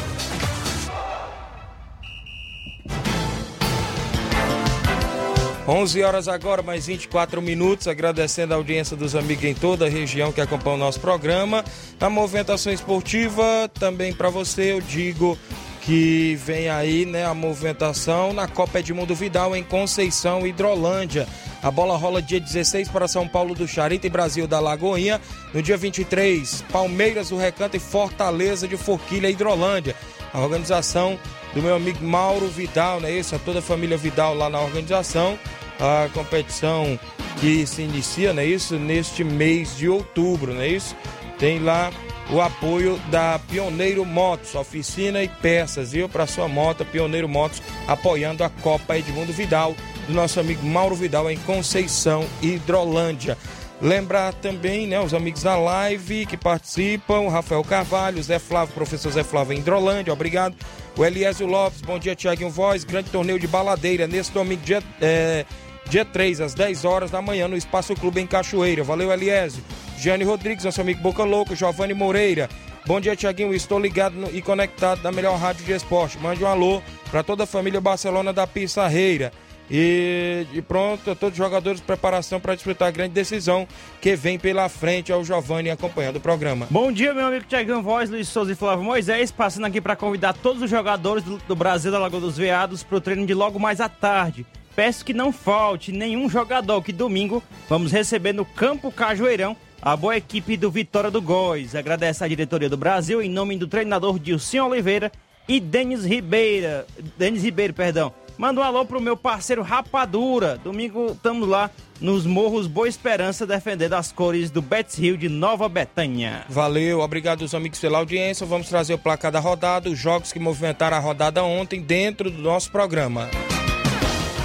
[5.66, 10.30] 11 horas agora, mais 24 minutos, agradecendo a audiência dos amigos em toda a região
[10.30, 11.64] que acompanham o nosso programa.
[11.98, 15.38] A movimentação esportiva, também para você, eu digo
[15.84, 21.28] que vem aí, né, a movimentação na Copa Edmundo Vidal em Conceição, Hidrolândia.
[21.62, 25.20] A bola rola dia 16 para São Paulo do Charita e Brasil da Lagoinha.
[25.52, 29.94] No dia 23, Palmeiras do Recanto e Fortaleza de Forquilha, Hidrolândia.
[30.32, 31.18] A organização
[31.54, 33.12] do meu amigo Mauro Vidal, né?
[33.12, 35.38] Isso, a toda a família Vidal lá na organização.
[35.78, 36.98] A competição
[37.40, 38.44] que se inicia, né?
[38.44, 40.68] Isso, neste mês de outubro, né?
[40.68, 40.96] Isso,
[41.38, 41.90] tem lá
[42.34, 46.08] o apoio da Pioneiro Motos, oficina e peças, viu?
[46.08, 49.72] Para sua moto, Pioneiro Motos apoiando a Copa Edmundo Vidal,
[50.08, 53.38] do nosso amigo Mauro Vidal em Conceição, Hidrolândia.
[53.80, 59.22] Lembrar também, né, os amigos da live que participam, Rafael Carvalho, Zé Flávio, professor Zé
[59.22, 60.56] Flávio em Hidrolândia, obrigado.
[60.98, 65.44] O Eliésio Lopes, bom dia, Tiaguinho Voz, grande torneio de baladeira nesse domingo, dia, é,
[65.88, 68.82] dia 3, às 10 horas da manhã, no Espaço Clube em Cachoeira.
[68.82, 69.62] Valeu, Eliésio.
[69.98, 72.48] Gianni Rodrigues, nosso amigo Boca Louco, Giovanni Moreira.
[72.86, 73.54] Bom dia, Tiaguinho.
[73.54, 76.18] Estou ligado e conectado na melhor rádio de esporte.
[76.18, 79.32] Mande um alô para toda a família Barcelona da Pissarreira.
[79.70, 83.66] E, e pronto, todos os jogadores de preparação para disputar a grande decisão
[84.00, 86.66] que vem pela frente ao Giovanni acompanhando o programa.
[86.70, 90.34] Bom dia, meu amigo Tiagão Voz, Luiz Souza e Flávio Moisés, passando aqui para convidar
[90.34, 93.58] todos os jogadores do, do Brasil da Lagoa dos Veados para o treino de logo
[93.58, 94.44] mais à tarde.
[94.76, 100.16] Peço que não falte nenhum jogador, que domingo vamos receber no Campo Cajueirão a boa
[100.16, 101.74] equipe do Vitória do Góis.
[101.74, 105.12] Agradece a diretoria do Brasil em nome do treinador Dilcinho Oliveira
[105.46, 106.86] e Denis Ribeira.
[107.18, 108.10] Denis Ribeiro, perdão.
[108.38, 110.58] Manda um alô pro meu parceiro Rapadura.
[110.64, 111.70] Domingo estamos lá
[112.00, 116.46] nos Morros Boa Esperança defendendo as cores do Betts Rio de Nova Betânia.
[116.48, 118.46] Valeu, obrigado aos amigos pela audiência.
[118.46, 122.40] Vamos trazer o placar da rodada, os jogos que movimentaram a rodada ontem dentro do
[122.40, 123.28] nosso programa.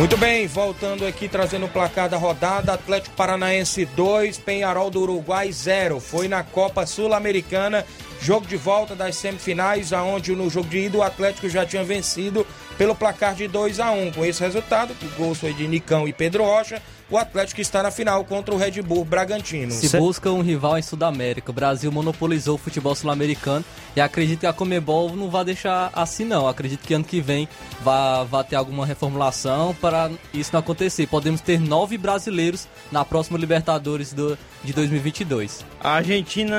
[0.00, 5.52] Muito bem, voltando aqui, trazendo o placar da rodada: Atlético Paranaense 2, Penharol do Uruguai
[5.52, 6.00] 0.
[6.00, 7.84] Foi na Copa Sul-Americana,
[8.18, 12.46] jogo de volta das semifinais, aonde no jogo de ida o Atlético já tinha vencido
[12.78, 16.14] pelo placar de 2 a 1 Com esse resultado, o gol foi de Nicão e
[16.14, 19.72] Pedro Rocha, o Atlético está na final contra o Red Bull Bragantino.
[19.72, 23.64] Se busca um rival em Sudamérica, o Brasil monopolizou o futebol sul-americano
[23.96, 26.46] e acredito que a Comebol não vai deixar assim não.
[26.46, 27.48] Acredito que ano que vem
[27.82, 31.06] vai, vai ter alguma reformulação para isso não acontecer.
[31.08, 35.64] Podemos ter nove brasileiros na próxima Libertadores do, de 2022.
[35.80, 36.56] A Argentina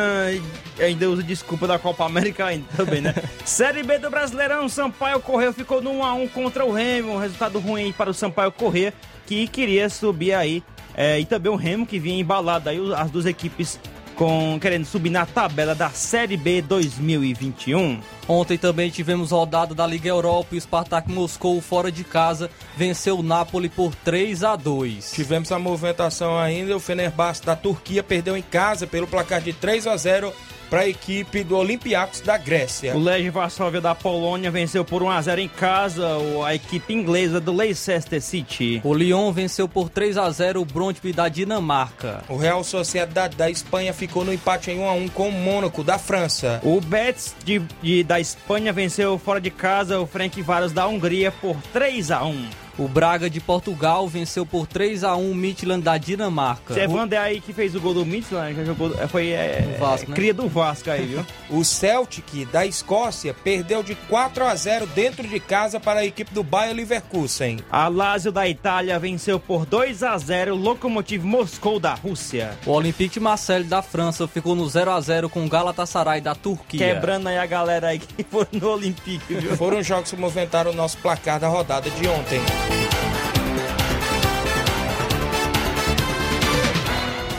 [0.80, 3.14] ainda usa desculpa da Copa América ainda também, né?
[3.46, 7.94] Série B do Brasileirão, Sampaio Correia ficou no 1x1 contra o Remo, um resultado ruim
[7.94, 8.94] para o Sampaio Correia,
[9.32, 10.62] que queria subir aí,
[10.94, 13.80] é, e também o Remo que vinha embalado aí, as duas equipes
[14.14, 18.02] com querendo subir na tabela da Série B 2021.
[18.28, 23.20] Ontem também tivemos rodada da Liga Europa e o Spartak Moscou fora de casa venceu
[23.20, 25.14] o Napoli por 3 a 2.
[25.14, 29.88] Tivemos a movimentação ainda, o Fenerbahçe da Turquia perdeu em casa pelo placar de 3
[29.88, 30.34] a 0
[30.72, 32.96] para a equipe do Olympiacos da Grécia.
[32.96, 36.08] O Lech Varsóvia da Polônia venceu por 1 a 0 em casa
[36.46, 38.80] a equipe inglesa do Leicester City.
[38.82, 42.24] O Lyon venceu por 3 a 0 o Brøndby da Dinamarca.
[42.30, 45.84] O Real Sociedade da Espanha ficou no empate em 1 a 1 com o Mônaco
[45.84, 46.62] da França.
[46.64, 51.34] O Betis de, de, da Espanha venceu fora de casa o Frank Varos da Hungria
[51.34, 52.62] por 3 a 1.
[52.78, 56.74] O Braga de Portugal venceu por 3 a 1 o Midland da Dinamarca.
[56.74, 60.16] Zevander aí que fez o gol do Midland, que jogou, foi é, Vasco, né?
[60.16, 61.26] cria do Vasco aí, viu?
[61.50, 66.34] o Celtic da Escócia perdeu de 4 a 0 dentro de casa para a equipe
[66.34, 67.60] do Bayer Leverkusen.
[67.72, 72.58] A Lazio da Itália venceu por 2 a 0 o Lokomotiv Moscou da Rússia.
[72.66, 76.34] O Olympique de Marseille da França ficou no 0 a 0 com o Galatasaray da
[76.36, 76.80] Turquia.
[76.80, 79.56] Quebrando aí a galera aí que foi no Olympique, viu?
[79.58, 82.40] Foram jogos que movimentaram o nosso placar da rodada de ontem.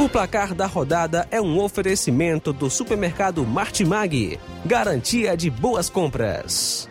[0.02, 4.36] O placar da rodada é um oferecimento do supermercado Martimag.
[4.66, 6.88] Garantia de boas compras.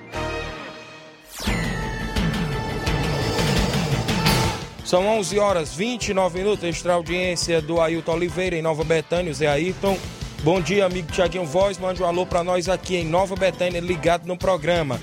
[4.85, 6.63] São 11 horas 29 minutos.
[6.63, 9.97] Extra audiência do Ailton Oliveira em Nova Betânia, Zé Ayrton.
[10.41, 11.77] Bom dia, amigo Tiaguinho Voz.
[11.77, 15.01] Mande um alô para nós aqui em Nova Betânia, ligado no programa.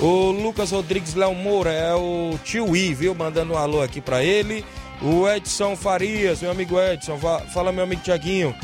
[0.00, 3.14] O Lucas Rodrigues Léo Moura é o tio I, viu?
[3.14, 4.64] Mandando um alô aqui para ele.
[5.04, 7.18] O Edson Farias, meu amigo Edson,
[7.52, 8.54] fala meu amigo Tiaguinho.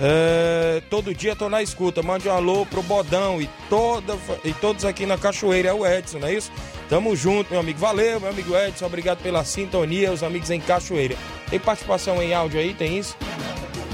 [0.00, 4.84] É, todo dia tô na escuta, mande um alô pro Bodão e, toda, e todos
[4.84, 6.52] aqui na Cachoeira, é o Edson, não é isso?
[6.88, 7.80] Tamo junto, meu amigo.
[7.80, 11.16] Valeu, meu amigo Edson, obrigado pela sintonia, os amigos em Cachoeira.
[11.50, 13.16] Tem participação em áudio aí, tem isso?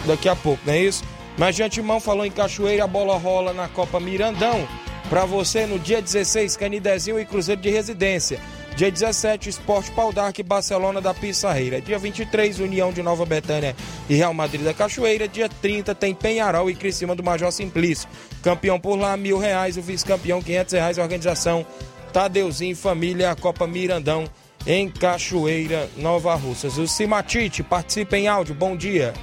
[0.06, 1.02] Daqui a pouco, não é isso?
[1.38, 4.68] Mas de antemão falou em Cachoeira, a bola rola na Copa Mirandão.
[5.08, 8.38] Pra você no dia 16, Canidezinho e Cruzeiro de Residência.
[8.76, 11.80] Dia 17, Esporte Pau Dark Barcelona da Pissarreira.
[11.80, 13.76] Dia 23, União de Nova Betânia
[14.08, 15.28] e Real Madrid da Cachoeira.
[15.28, 18.08] Dia 30, tem Penharol e Criciúma do Major Simplício.
[18.42, 19.76] Campeão por lá, mil reais.
[19.76, 20.98] O vice-campeão, quinhentos reais.
[20.98, 21.64] Organização
[22.12, 24.24] Tadeuzinho Família, a Copa Mirandão
[24.66, 26.76] em Cachoeira, Nova Russas.
[26.76, 28.56] O Simatite participa em áudio.
[28.56, 29.14] Bom dia.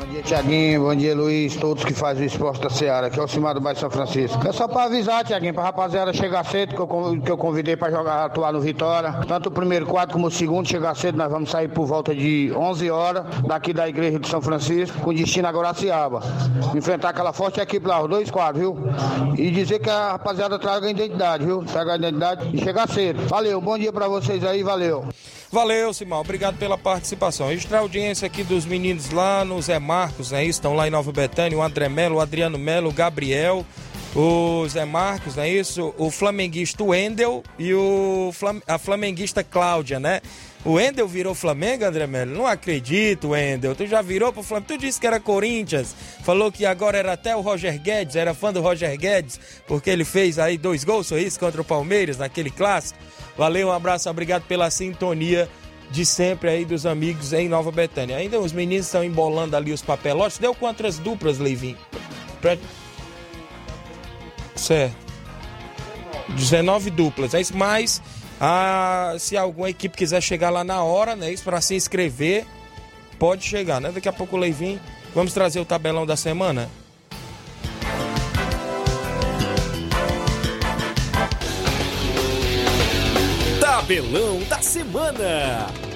[0.00, 0.80] Bom dia, Tiaguinho.
[0.84, 1.56] Bom dia, Luiz.
[1.56, 4.48] Todos que fazem o esporte da Seara, aqui é o Cimar do Bairro São Francisco.
[4.48, 7.90] É só pra avisar, Tiaguinho, pra rapaziada chegar cedo, que eu, que eu convidei pra
[7.90, 9.12] jogar, atuar no Vitória.
[9.28, 12.50] Tanto o primeiro quadro como o segundo, chegar cedo, nós vamos sair por volta de
[12.56, 16.22] 11 horas, daqui da igreja de São Francisco, com destino a Guaraciaba.
[16.74, 18.78] Enfrentar aquela forte equipe lá, os dois quadros, viu?
[19.36, 21.62] E dizer que a rapaziada traga a identidade, viu?
[21.62, 23.28] Traga a identidade e chegar cedo.
[23.28, 25.04] Valeu, bom dia pra vocês aí, valeu.
[25.52, 26.20] Valeu, Simão.
[26.20, 27.50] Obrigado pela participação.
[27.50, 30.44] Extra audiência aqui dos meninos lá no Zé Marcos, né?
[30.44, 33.66] Estão lá em Nova Betânia, o André Melo, o Adriano Melo, o Gabriel,
[34.14, 35.92] o Zé Marcos, não é isso?
[35.98, 38.62] O flamenguista Wendel e o Flam...
[38.68, 40.20] a flamenguista Cláudia, né?
[40.64, 42.32] O Wendel virou Flamengo, André Melo?
[42.32, 43.74] Não acredito, Wendel.
[43.74, 44.68] Tu já virou pro Flamengo?
[44.68, 45.92] Tu disse que era Corinthians.
[46.22, 50.04] Falou que agora era até o Roger Guedes, era fã do Roger Guedes, porque ele
[50.04, 52.96] fez aí dois gols, foi isso, contra o Palmeiras, naquele clássico.
[53.36, 55.48] Valeu, um abraço, obrigado pela sintonia
[55.90, 58.16] de sempre aí dos amigos em Nova Betânia.
[58.16, 60.38] Ainda os meninos estão embolando ali os papelotes.
[60.38, 61.78] Deu quantas duplas, Leivinho?
[62.40, 62.56] Pra...
[64.54, 64.96] Certo.
[66.28, 67.56] 19 duplas, é isso.
[67.56, 68.00] Mas
[68.40, 71.32] ah, se alguma equipe quiser chegar lá na hora, né?
[71.32, 72.46] Isso para se inscrever,
[73.18, 73.90] pode chegar, né?
[73.90, 74.80] Daqui a pouco o Leivinho.
[75.14, 76.70] Vamos trazer o tabelão da semana?
[83.70, 85.89] Tabelão da Semana.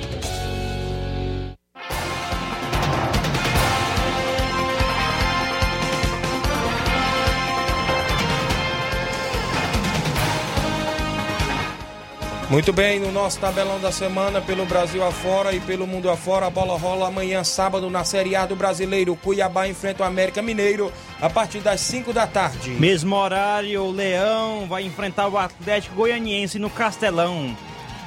[12.51, 16.51] Muito bem, no nosso tabelão da semana, pelo Brasil afora e pelo mundo afora, a
[16.51, 19.17] bola rola amanhã, sábado, na Série A do Brasileiro.
[19.17, 22.71] Cuiabá enfrenta o América Mineiro a partir das 5 da tarde.
[22.73, 27.57] Mesmo horário, o Leão vai enfrentar o Atlético Goianiense no Castelão.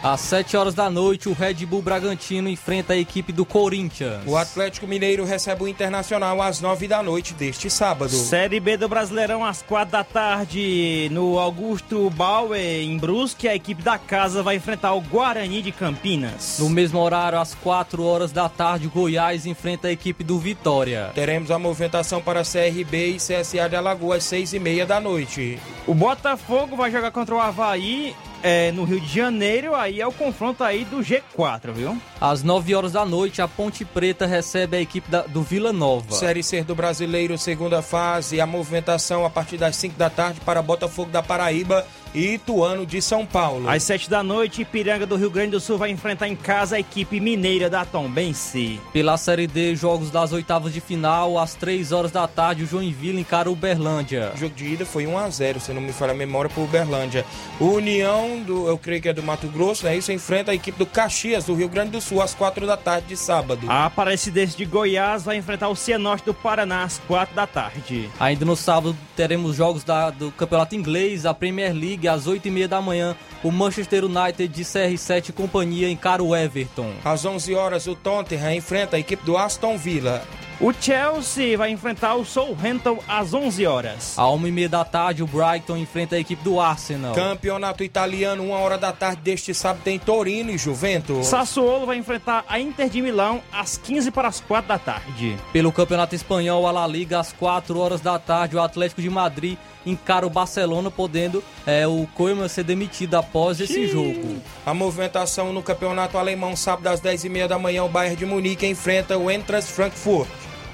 [0.07, 4.21] Às 7 horas da noite, o Red Bull Bragantino enfrenta a equipe do Corinthians.
[4.25, 8.11] O Atlético Mineiro recebe o Internacional às 9 da noite deste sábado.
[8.11, 13.49] Série B do Brasileirão às 4 da tarde no Augusto Bauer, em Brusque.
[13.49, 16.55] A equipe da casa vai enfrentar o Guarani de Campinas.
[16.57, 21.11] No mesmo horário, às 4 horas da tarde, o Goiás enfrenta a equipe do Vitória.
[21.15, 25.59] Teremos a movimentação para CRB e CSA de Alagoas às 6 e meia da noite.
[25.85, 30.11] O Botafogo vai jogar contra o Havaí é, no Rio de Janeiro, aí é o
[30.11, 31.97] confronto aí do G4, viu?
[32.19, 36.15] Às 9 horas da noite, a Ponte Preta recebe a equipe da, do Vila Nova.
[36.15, 40.61] Série C do Brasileiro, segunda fase, a movimentação a partir das 5 da tarde para
[40.61, 43.69] Botafogo da Paraíba e Ituano de São Paulo.
[43.69, 46.79] Às 7 da noite, Ipiranga do Rio Grande do Sul vai enfrentar em casa a
[46.79, 48.79] equipe mineira da Tombense.
[48.91, 53.19] Pela Série D, jogos das oitavas de final, às 3 horas da tarde, o Joinville
[53.19, 54.31] encara o Uberlândia.
[54.35, 56.61] O jogo de ida foi 1 a 0 se não me falha a memória, para
[56.61, 57.25] o Uberlândia.
[57.59, 59.95] O União, do, eu creio que é do Mato Grosso, né?
[59.95, 63.07] Isso enfrenta a equipe do Caxias, do Rio Grande do Sul, às 4 da tarde
[63.07, 63.69] de sábado.
[63.69, 68.09] A Aparecidense de Goiás vai enfrentar o Cianorte do Paraná às 4 da tarde.
[68.19, 72.81] Ainda no sábado, teremos jogos da, do Campeonato Inglês, a Premier League, às 8h30 da
[72.81, 76.91] manhã, o Manchester United de CR7 e companhia encara o Everton.
[77.05, 80.21] Às 11 horas, o Tottenham enfrenta a equipe do Aston Villa.
[80.59, 84.17] O Chelsea vai enfrentar o Southampton às 11 horas.
[84.17, 87.13] À 1h30 da tarde, o Brighton enfrenta a equipe do Arsenal.
[87.13, 91.27] Campeonato italiano, 1 hora da tarde deste sábado, tem Torino e Juventus.
[91.27, 95.37] Sassuolo vai enfrentar a Inter de Milão às 15 para as 4 da tarde.
[95.53, 99.59] Pelo Campeonato Espanhol, a La Liga, às 4 horas da tarde, o Atlético de Madrid
[99.85, 104.41] encara o Barcelona, podendo é, o Koeman ser demitido após esse jogo.
[104.65, 109.17] A movimentação no Campeonato Alemão, sábado às 10h30 da manhã, o Bayern de Munique enfrenta
[109.17, 110.27] o Eintracht Frankfurt.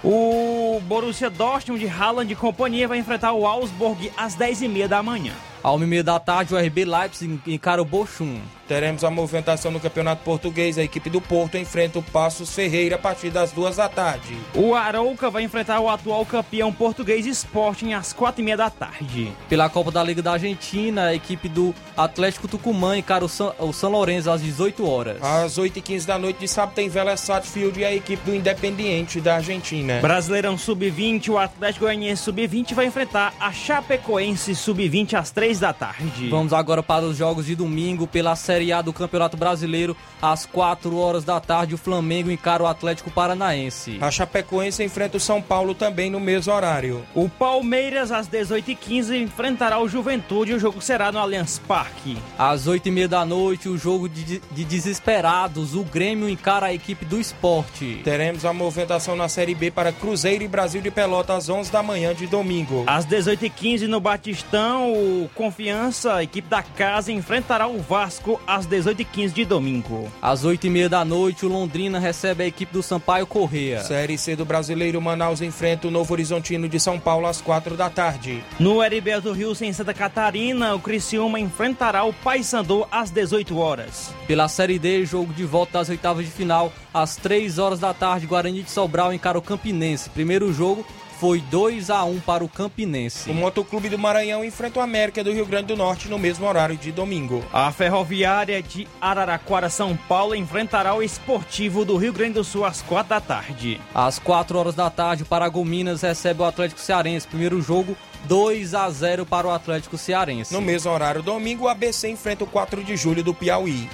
[0.03, 5.33] O Borussia Dortmund de Haaland e companhia vai enfrentar o Augsburg às 10h30 da manhã.
[5.63, 8.37] À 1h30 da tarde, o RB Leipzig encara o Bochum.
[8.67, 10.77] Teremos a movimentação no Campeonato Português.
[10.77, 14.35] A equipe do Porto enfrenta o Passos Ferreira a partir das duas da tarde.
[14.53, 19.31] O Arouca vai enfrentar o atual campeão português Sporting às 4h30 da tarde.
[19.47, 23.71] Pela Copa da Liga da Argentina, a equipe do Atlético Tucumã encara o São, o
[23.71, 25.21] São Lourenço às 18 horas.
[25.21, 29.35] Às 8h15 da noite de sábado tem Vélez Sarsfield e a equipe do Independiente da
[29.35, 29.99] Argentina.
[30.01, 36.29] Brasileirão Sub-20, o Atlético Goianiense Sub-20 vai enfrentar a Chapecoense Sub-20 às 3 da tarde.
[36.29, 39.95] Vamos agora para os jogos de domingo pela Série A do Campeonato Brasileiro.
[40.21, 43.97] Às 4 horas da tarde, o Flamengo encara o Atlético Paranaense.
[44.01, 47.03] A Chapecoense enfrenta o São Paulo também no mesmo horário.
[47.13, 50.53] O Palmeiras, às 18h15, enfrentará o Juventude.
[50.53, 52.17] O jogo será no Allianz Parque.
[52.37, 55.75] Às 8h30 da noite, o jogo de, de desesperados.
[55.75, 58.01] O Grêmio encara a equipe do esporte.
[58.03, 61.83] Teremos a movimentação na Série B para Cruzeiro e Brasil de Pelota às 11 da
[61.83, 62.83] manhã de domingo.
[62.87, 69.33] Às 18h15, no Batistão, o Confiança, a equipe da casa, enfrentará o Vasco às 18h15
[69.33, 70.09] de domingo.
[70.21, 73.83] Às 8h30 da noite, o Londrina recebe a equipe do Sampaio Correia.
[73.83, 77.89] Série C do Brasileiro, Manaus enfrenta o Novo Horizontino de São Paulo às 4 da
[77.89, 78.41] tarde.
[78.57, 84.15] No RB do Rio, em Santa Catarina, o Criciúma enfrentará o Paysandu às 18 horas.
[84.25, 88.25] Pela Série D, jogo de volta das oitavas de final, às 3 horas da tarde,
[88.25, 90.09] Guarani de Sobral encara o Campinense.
[90.09, 90.85] Primeiro jogo
[91.23, 93.31] foi 2 a 1 para o Campinense.
[93.31, 96.75] O Motoclube do Maranhão enfrenta o América do Rio Grande do Norte no mesmo horário
[96.75, 97.41] de domingo.
[97.53, 102.81] A Ferroviária de Araraquara, São Paulo, enfrentará o Esportivo do Rio Grande do Sul às
[102.81, 103.79] 4 da tarde.
[103.95, 107.25] Às 4 horas da tarde, o Paragominas recebe o Atlético Cearense.
[107.25, 107.95] Primeiro jogo,
[108.25, 110.53] 2 a 0 para o Atlético Cearense.
[110.53, 113.89] No mesmo horário, domingo, o ABC enfrenta o 4 de julho do Piauí.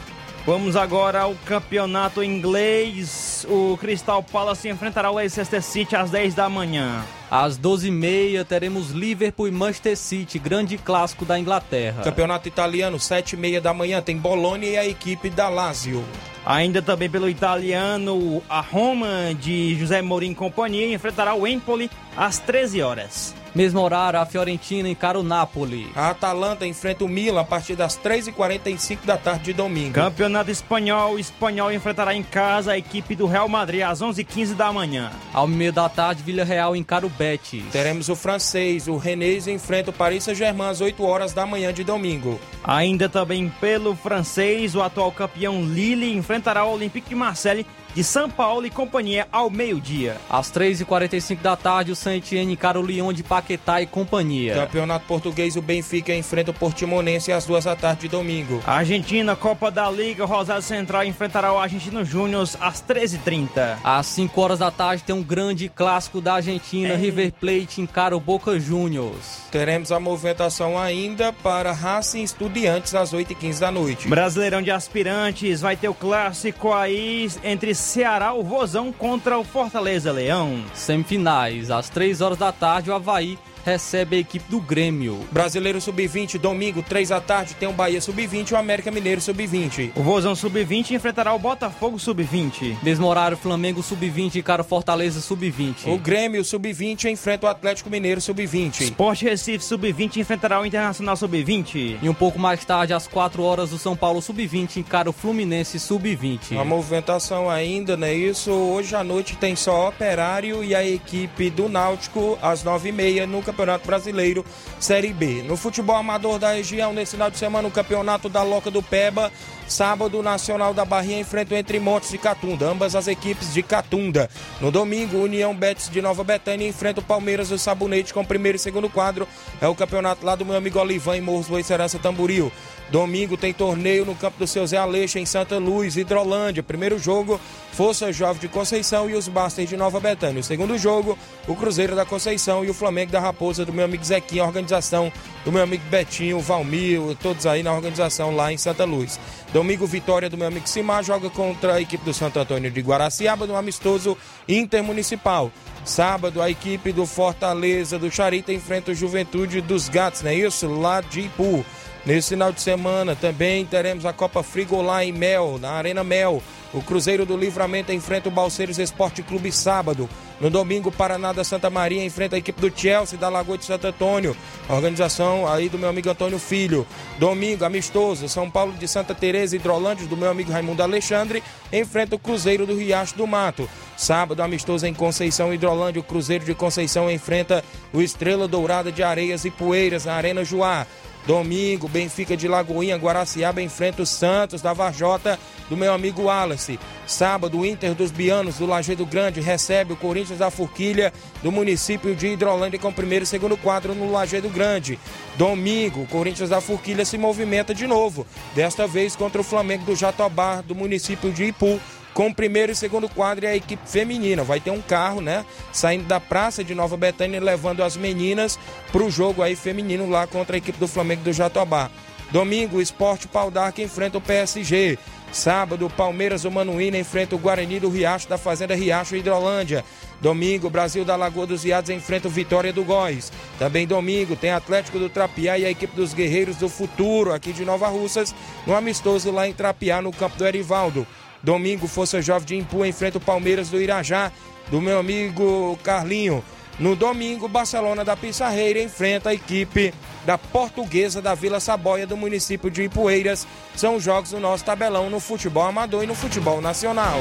[0.45, 3.45] Vamos agora ao campeonato inglês.
[3.49, 7.03] O Crystal Palace enfrentará o Leicester City às 10 da manhã.
[7.29, 12.01] Às 12h30 teremos Liverpool e Manchester City, grande clássico da Inglaterra.
[12.03, 16.03] Campeonato italiano, 7h30 da manhã, tem Bologna e a equipe da Lazio.
[16.45, 22.39] Ainda também pelo italiano, a Roma de José Mourinho e companhia enfrentará o Empoli às
[22.39, 23.35] 13 horas.
[23.53, 25.91] Mesmo horário, a Fiorentina encara o Napoli.
[25.95, 29.93] A Atalanta enfrenta o Milan a partir das 3h45 da tarde de domingo.
[29.93, 34.71] Campeonato Espanhol, o Espanhol enfrentará em casa a equipe do Real Madrid às 11h15 da
[34.71, 35.11] manhã.
[35.33, 37.63] Ao meio da tarde, Vila Real encara o Betis.
[37.71, 41.83] Teremos o francês, o Rennes enfrenta o Paris Saint-Germain às 8 horas da manhã de
[41.83, 42.39] domingo.
[42.63, 48.29] Ainda também pelo francês, o atual campeão Lille enfrentará o Olympique de Marseille de São
[48.29, 50.17] Paulo e companhia ao meio-dia.
[50.29, 54.53] Às 3h45 da tarde, o Saint-Etienne encara o Lyon de Paquetá e companhia.
[54.55, 58.61] Campeonato Português, o Benfica enfrenta o Portimonense às 2 da tarde de domingo.
[58.65, 63.77] Argentina, Copa da Liga, Rosário Central enfrentará o Argentino Júnior às 13h30.
[63.83, 66.95] Às 5 horas da tarde tem um grande clássico da Argentina, é.
[66.95, 69.41] River Plate encara o Boca Juniors.
[69.51, 74.07] Teremos a movimentação ainda para Racing Estudiantes às 8h15 da noite.
[74.07, 80.11] Brasileirão de Aspirantes vai ter o clássico aí entre Ceará, o Vozão contra o Fortaleza
[80.11, 80.63] Leão.
[80.73, 85.19] Semifinais, às 3 horas da tarde, o Havaí recebe a equipe do Grêmio.
[85.31, 89.91] Brasileiro Sub-20, domingo, 3 da tarde, tem o Bahia Sub-20 e o América Mineiro Sub-20.
[89.95, 92.77] O Vozão Sub-20 enfrentará o Botafogo Sub-20.
[92.83, 95.87] Mesmo horário, Flamengo Sub-20 e cara Fortaleza Sub-20.
[95.87, 98.81] O Grêmio Sub-20 enfrenta o Atlético Mineiro Sub-20.
[98.81, 101.99] Esporte Recife Sub-20 enfrentará o Internacional Sub-20.
[102.01, 105.79] E um pouco mais tarde, às 4 horas, o São Paulo Sub-20 encara o Fluminense
[105.79, 106.59] Sub-20.
[106.59, 108.13] A movimentação ainda, né?
[108.13, 113.41] Isso, hoje à noite tem só Operário e a equipe do Náutico às 9h30 no
[113.51, 114.45] Campeonato Brasileiro
[114.79, 115.43] Série B.
[115.43, 119.31] No futebol amador da região, nesse final de semana, o Campeonato da Loca do Peba.
[119.67, 124.27] Sábado, Nacional da Barrinha enfrenta o Entre Montes e Catunda, ambas as equipes de Catunda.
[124.59, 128.55] No domingo, União Betis de Nova Betânia enfrenta o Palmeiras do Sabonete com o primeiro
[128.55, 129.27] e segundo quadro.
[129.61, 132.51] É o campeonato lá do meu amigo Olivan em Morros Boicerança Tamboril.
[132.91, 136.63] Domingo tem torneio no campo do seu Zé Aleixo, em Santa Luz, Hidrolândia.
[136.63, 137.39] Primeiro jogo,
[137.71, 140.39] Força Jovem de Conceição e os Bastos de Nova Betânia.
[140.39, 141.17] O segundo jogo,
[141.47, 145.11] o Cruzeiro da Conceição e o Flamengo da Raposa do meu amigo Zequinha, organização
[145.45, 149.19] do meu amigo Betinho, Valmir, todos aí na organização lá em Santa Luz.
[149.53, 153.45] Domingo, vitória do meu amigo Simar, joga contra a equipe do Santo Antônio de Guaraciaba,
[153.45, 154.17] no amistoso
[154.47, 155.51] intermunicipal.
[155.85, 160.67] Sábado, a equipe do Fortaleza do Charita enfrenta o Juventude dos Gatos, não é isso?
[160.67, 161.63] Lá de Ipu.
[162.05, 166.41] Nesse final de semana também teremos a Copa Frigolá em Mel, na Arena Mel.
[166.73, 170.07] O Cruzeiro do Livramento enfrenta o Balseiros Esporte Clube sábado.
[170.39, 173.87] No domingo, Paraná da Santa Maria enfrenta a equipe do Chelsea da Lagoa de Santo
[173.87, 174.37] Antônio.
[174.69, 176.85] Organização aí do meu amigo Antônio Filho.
[177.17, 181.43] Domingo, amistoso, São Paulo de Santa Teresa e Hidrolândia do meu amigo Raimundo Alexandre
[181.73, 183.67] enfrenta o Cruzeiro do Riacho do Mato.
[183.97, 189.43] Sábado, amistoso em Conceição Hidrolândia, o Cruzeiro de Conceição enfrenta o Estrela Dourada de Areias
[189.43, 190.87] e Poeiras na Arena Juá.
[191.25, 195.37] Domingo, Benfica de Lagoinha, Guaraciaba enfrenta o Santos da Varjota
[195.69, 196.79] do meu amigo Wallace.
[197.05, 201.13] Sábado, o Inter dos Bianos do Lajeado Grande recebe o Corinthians da Forquilha
[201.43, 204.99] do município de Hidrolândia com primeiro e segundo quadro no Lajeado Grande.
[205.37, 209.95] Domingo, o Corinthians da Forquilha se movimenta de novo, desta vez contra o Flamengo do
[209.95, 211.79] Jatobá do município de Ipu
[212.19, 214.43] com o primeiro e segundo quadro e a equipe feminina.
[214.43, 215.45] Vai ter um carro, né?
[215.71, 218.59] Saindo da praça de Nova Betânia e levando as meninas
[218.91, 221.89] para o jogo aí feminino lá contra a equipe do Flamengo do Jatobá.
[222.29, 224.99] Domingo, o Esporte Pau D'Arc enfrenta o PSG.
[225.31, 229.85] Sábado, o Palmeiras do Manuína enfrenta o Guarani do Riacho da Fazenda Riacho Hidrolândia.
[230.19, 233.31] Domingo, o Brasil da Lagoa dos Iados enfrenta o Vitória do Góis.
[233.57, 237.63] Também domingo, tem Atlético do Trapiá e a equipe dos Guerreiros do Futuro, aqui de
[237.63, 238.35] Nova Russas,
[238.67, 241.07] no amistoso lá em Trapiá, no campo do Erivaldo.
[241.41, 244.31] Domingo, Força Jovem de Impu enfrenta o Palmeiras do Irajá,
[244.69, 246.43] do meu amigo Carlinho.
[246.79, 249.93] No domingo, Barcelona da Pissarreira enfrenta a equipe
[250.25, 253.45] da Portuguesa da Vila Saboia do município de Ipueiras.
[253.75, 257.19] São jogos do nosso tabelão no futebol amador e no futebol nacional.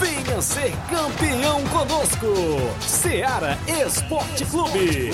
[0.00, 2.26] Venha ser campeão conosco,
[2.80, 5.10] Seara Esporte Clube.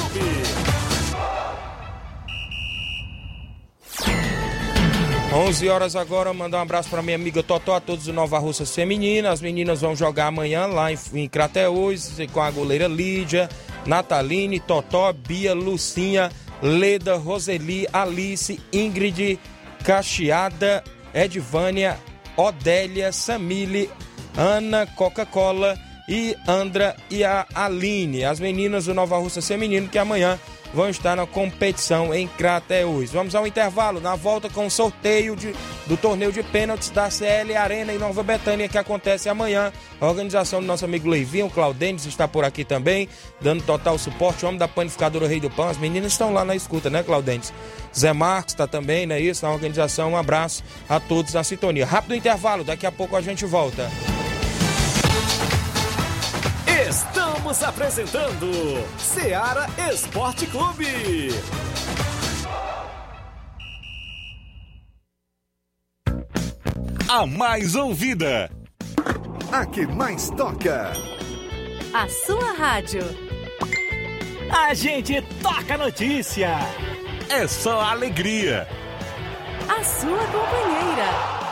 [5.34, 8.74] 11 horas agora, mandar um abraço para minha amiga Totó, a todos do Nova Russas
[8.74, 9.30] Feminina.
[9.30, 13.48] As meninas vão jogar amanhã lá em, em Crateús com a goleira Lídia,
[13.86, 16.30] Nataline, Totó, Bia, Lucinha,
[16.60, 19.40] Leda, Roseli, Alice, Ingrid,
[19.82, 21.98] Cacheada, Edvânia,
[22.36, 23.88] Odélia, Samile,
[24.36, 28.22] Ana, Coca-Cola e Andra e a Aline.
[28.22, 30.38] As meninas do Nova Russa Feminino que amanhã
[30.72, 33.10] vão estar na competição em Crateús.
[33.10, 35.54] Vamos ao intervalo, na volta com o sorteio de,
[35.86, 39.72] do torneio de pênaltis da CL Arena em Nova Betânia, que acontece amanhã.
[40.00, 43.08] A organização do nosso amigo Leivinho, o Claudênis está por aqui também,
[43.40, 44.44] dando total suporte.
[44.44, 47.52] O homem da panificadora Rei do Pão, as meninas estão lá na escuta, né, Claudênis?
[47.96, 49.20] Zé Marcos está também, né?
[49.20, 50.12] Isso, na organização.
[50.12, 51.86] Um abraço a todos na sintonia.
[51.86, 53.90] Rápido intervalo, daqui a pouco a gente volta.
[56.92, 58.52] Estamos apresentando
[58.98, 61.30] Seara Esporte Clube.
[67.08, 68.50] A mais ouvida.
[69.50, 70.92] A que mais toca.
[71.94, 73.00] A sua rádio.
[74.50, 76.58] A gente toca notícia.
[77.30, 78.68] É só alegria.
[79.66, 81.51] A sua companheira.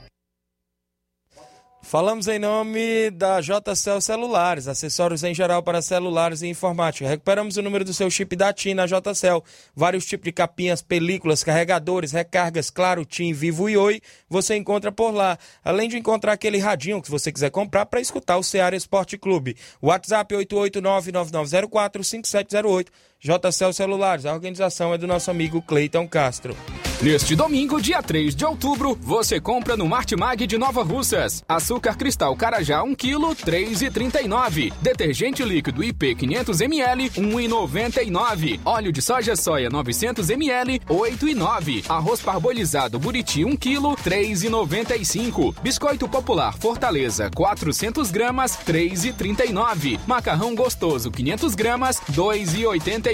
[1.91, 7.05] Falamos em nome da JCL Celulares, acessórios em geral para celulares e informática.
[7.05, 9.43] Recuperamos o número do seu chip da TIM na JCL.
[9.75, 15.11] Vários tipos de capinhas, películas, carregadores, recargas, claro, TIM, Vivo e Oi, você encontra por
[15.11, 15.37] lá.
[15.65, 19.57] Além de encontrar aquele radinho que você quiser comprar para escutar o Ceará Esporte Clube.
[19.81, 22.87] WhatsApp 889-9904-5708.
[23.23, 26.57] JCL Celulares, a organização é do nosso amigo Cleiton Castro.
[27.03, 31.43] Neste domingo, dia 3 de outubro, você compra no Martimag de Nova Russas.
[31.47, 34.71] Açúcar cristal Carajá 1 kg, 3,39.
[34.81, 38.59] Detergente líquido IP 500 ml, 1,99.
[38.63, 41.85] Óleo de soja soia 900 ml, 8,9.
[41.89, 45.55] Arroz parbolizado Buriti 1 kg, 3,95.
[45.61, 49.99] Biscoito popular Fortaleza 400 gramas, 3,39.
[50.05, 53.10] Macarrão gostoso 500 gramas, 2,89.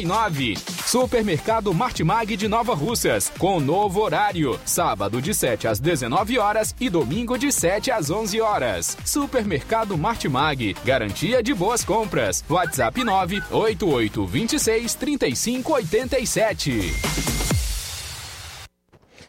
[0.85, 4.59] Supermercado Martimag de Nova Russas, com novo horário.
[4.65, 8.97] Sábado de 7 às 19 horas e domingo de 7 às 11 horas.
[9.05, 12.43] Supermercado Martimag, garantia de boas compras.
[12.49, 17.46] WhatsApp 988 26 35 87.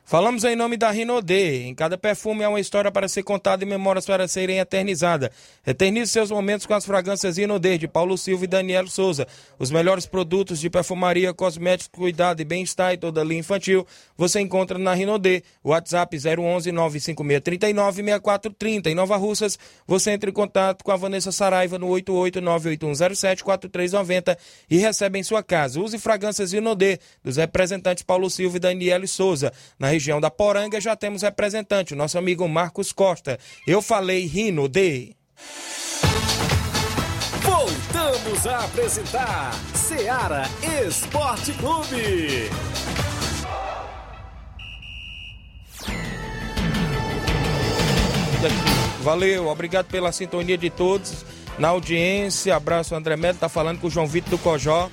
[0.09, 1.65] Falamos em nome da Rinodê.
[1.65, 5.29] Em cada perfume há uma história para ser contada e memórias para serem eternizadas.
[5.67, 9.29] Eternize seus momentos com as fragrâncias Rinodê de Paulo Silva e Daniel Souza.
[9.59, 13.87] Os melhores produtos de perfumaria, cosméticos, cuidado e bem-estar e toda linha infantil
[14.17, 15.43] você encontra na Rinodê.
[15.63, 18.89] WhatsApp 011 95639 6430.
[18.89, 24.39] Em Nova Russas, você entra em contato com a Vanessa Saraiva no 88981074390
[24.71, 25.79] e recebe em sua casa.
[25.79, 29.53] Use fragrâncias Rinodê dos representantes Paulo Silva e Daniel Souza.
[29.79, 33.37] Na região da Poranga já temos representante, o nosso amigo Marcos Costa.
[33.67, 35.13] Eu falei Rino D.
[37.43, 40.45] Voltamos a apresentar Seara
[40.87, 42.49] Esporte Clube.
[49.03, 51.25] Valeu, obrigado pela sintonia de todos.
[51.59, 54.89] Na audiência, abraço André Melo, tá falando com o João Vitor do Cojó.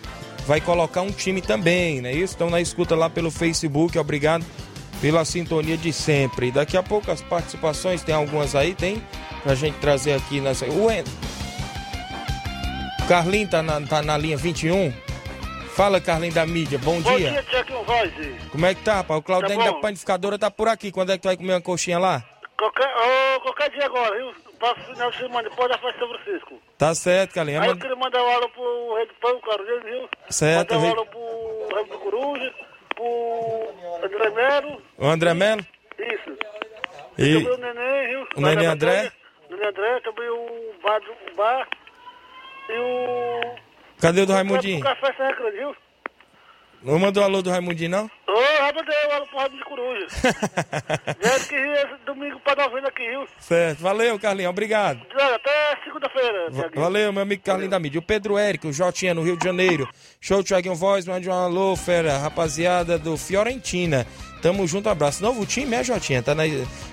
[0.48, 2.12] Vai colocar um time também, né?
[2.12, 4.44] Isso, estão na escuta lá pelo Facebook, obrigado
[5.02, 6.52] pela sintonia de sempre.
[6.52, 9.02] Daqui a pouco as participações, tem algumas aí, tem
[9.44, 10.66] pra gente trazer aqui nessa.
[10.66, 11.04] O en...
[13.08, 14.92] Carlinho tá na, tá na linha 21.
[15.76, 17.32] Fala, Carlinho da mídia, bom, Bom dia.
[17.32, 18.12] dia, Tiaguinho Voz.
[18.50, 19.20] Como é que tá, rapaz?
[19.20, 20.92] O Claudinho Tá da panificadora tá por aqui.
[20.92, 22.24] Quando é que tu vai comer uma coxinha lá?
[22.58, 24.34] Qualquer, ô, qualquer dia agora, viu?
[24.58, 26.62] Próximo final de semana, depois da festa Francisco.
[26.78, 27.60] Tá certo, Carlinho.
[27.62, 30.10] Aí eu Manda- queria mandar um alô pro Rei do Pão, Carolina, viu?
[30.30, 32.54] Certo, Mandar um Rei- alô pro Rei do Coruja,
[32.96, 34.82] pro André Melo.
[34.98, 35.66] O André Melo?
[36.00, 36.38] Isso.
[37.18, 38.28] E Também o Neném, viu?
[38.36, 39.12] o Neném André?
[39.50, 41.68] O Neném André, também o Bar, o bar
[42.70, 43.56] e o...
[44.02, 44.82] Cadê o do O Raimundinho?
[44.84, 45.76] Café Serra Grande, viu?
[46.86, 48.06] Não mandou alô do Raimundinho, não?
[48.28, 50.08] Ô, já mandei um alô pro Rei de Coruja.
[51.20, 53.28] Dizendo que esse domingo pra novena aqui, viu?
[53.40, 53.80] Certo.
[53.82, 54.50] Valeu, Carlinho.
[54.50, 55.02] Obrigado.
[55.12, 56.82] Até segunda-feira, Tiaguinho.
[56.84, 58.00] Valeu, meu amigo Carlinho da Mídia.
[58.00, 59.90] O Pedro Érico, o Jotinha, no Rio de Janeiro.
[60.22, 64.06] Show Thiaguinho Voz, mande um alô, fera, rapaziada do Fiorentina.
[64.42, 65.24] Tamo junto, abraço.
[65.24, 66.22] Novo time, é, Jotinha?
[66.22, 66.44] Tá, na-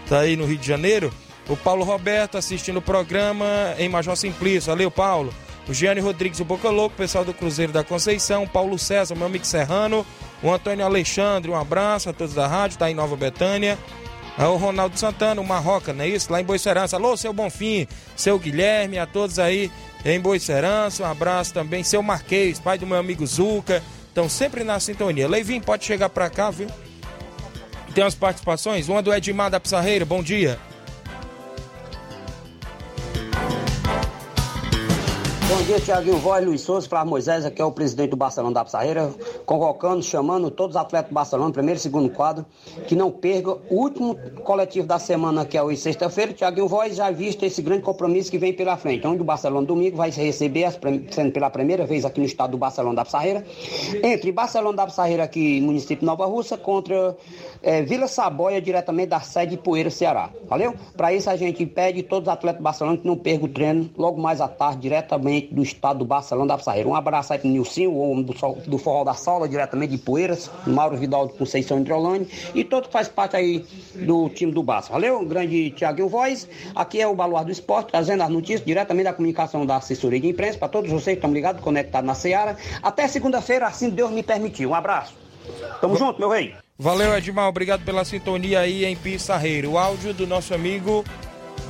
[0.09, 1.13] tá aí no Rio de Janeiro.
[1.49, 4.71] O Paulo Roberto assistindo o programa em Major Simplício.
[4.71, 5.35] Valeu, Paulo.
[5.69, 8.47] O Gianni Rodrigues, o Boca Louco, o pessoal do Cruzeiro da Conceição.
[8.47, 10.05] Paulo César, meu amigo Serrano.
[10.43, 13.79] O Antônio Alexandre, um abraço a todos da rádio, tá em Nova Betânia.
[14.37, 16.33] Ah, O Ronaldo Santana, o Marroca, não é isso?
[16.33, 16.97] Lá em Boicerança.
[16.97, 17.87] Alô, seu Bonfim,
[18.17, 19.71] seu Guilherme, a todos aí
[20.05, 21.05] em Boicerança.
[21.05, 21.85] Um abraço também.
[21.85, 23.83] Seu Marquês, pai do meu amigo Zuca.
[24.09, 25.29] Estão sempre na sintonia.
[25.29, 26.69] Leivinho, pode chegar pra cá, viu?
[27.95, 28.89] Tem umas participações.
[28.89, 30.05] Uma do Edmar da Pissarreira.
[30.05, 30.59] Bom dia.
[35.49, 38.65] Bom dia, Tiaguinho Voz, Luiz Souza, Flávio Moisés, aqui é o presidente do Barcelona da
[38.65, 39.13] Pissarreira,
[39.45, 42.47] convocando, chamando todos os atletas do Barcelona, primeiro e segundo quadro,
[42.87, 46.33] que não percam o último coletivo da semana, que é hoje sexta-feira.
[46.33, 49.97] Tiaguinho Voz já visto esse grande compromisso que vem pela frente, onde o Barcelona domingo
[49.97, 50.69] vai receber,
[51.11, 53.45] sendo pela primeira vez aqui no estado do Barcelona da Pissarreira,
[54.03, 57.17] entre Barcelona da Pissarreira aqui, município Nova Russa, contra
[57.63, 60.31] é, Vila Saboia, diretamente da sede de Poeira, Ceará.
[60.49, 60.75] Valeu?
[60.97, 63.91] Para isso a gente pede todos os atletas do Barcelona que não percam o treino
[63.99, 66.89] logo mais à tarde, diretamente do estado do Barcelona da Pissarreira.
[66.89, 68.35] Um abraço aí pro Nilcinho, o homem do,
[68.67, 72.93] do Forró da Sola, diretamente de Poeiras, Mauro Vidal de Conceição Hidrolândia e todo que
[72.93, 73.65] faz parte aí
[73.95, 74.93] do time do Barça.
[74.93, 75.25] Valeu?
[75.25, 76.49] Grande Tiaguinho Voz.
[76.75, 80.29] Aqui é o Baluar do Esporte, trazendo as notícias diretamente da comunicação da assessoria de
[80.29, 82.57] imprensa para todos vocês que estão ligados, conectados na Seara.
[82.83, 84.67] Até segunda-feira, assim Deus me permitir.
[84.67, 85.15] Um abraço.
[85.81, 86.55] Tamo junto, meu rei.
[86.79, 87.49] Valeu, Edmar.
[87.49, 89.73] Obrigado pela sintonia aí em Pissarreiro.
[89.73, 91.05] O áudio do nosso amigo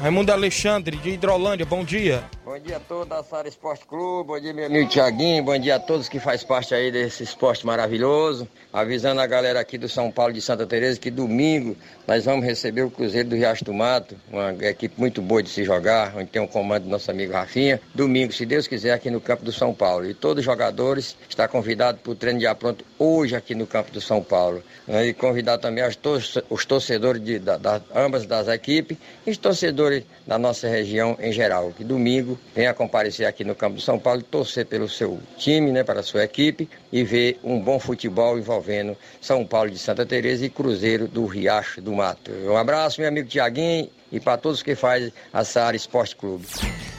[0.03, 1.65] Raimundo Alexandre, de Hidrolândia.
[1.65, 2.25] Bom dia.
[2.45, 5.77] Bom dia a todos da Sara Esporte Clube, bom dia meu amigo Tiaguinho, bom dia
[5.77, 8.49] a todos que faz parte aí desse esporte maravilhoso.
[8.73, 11.77] Avisando a galera aqui do São Paulo de Santa Teresa que domingo
[12.07, 15.63] nós vamos receber o Cruzeiro do Riacho do Mato, uma equipe muito boa de se
[15.63, 17.81] jogar, onde tem um comando do nosso amigo Rafinha.
[17.95, 20.05] Domingo, se Deus quiser, aqui no campo do São Paulo.
[20.11, 23.93] E todos os jogadores estão convidados para o treino de pronto hoje aqui no campo
[23.93, 24.63] do São Paulo.
[24.89, 25.85] E convidar também
[26.51, 29.92] os torcedores de da, da, ambas das equipes e os torcedores
[30.27, 34.23] da nossa região em geral, que domingo venha comparecer aqui no campo do São Paulo,
[34.23, 38.97] torcer pelo seu time, né, para a sua equipe e ver um bom futebol envolvendo
[39.21, 42.31] São Paulo de Santa Teresa e Cruzeiro do Riacho do Mato.
[42.47, 46.47] Um abraço, meu amigo Tiaguinho, e para todos que fazem a Saara Esporte Clube.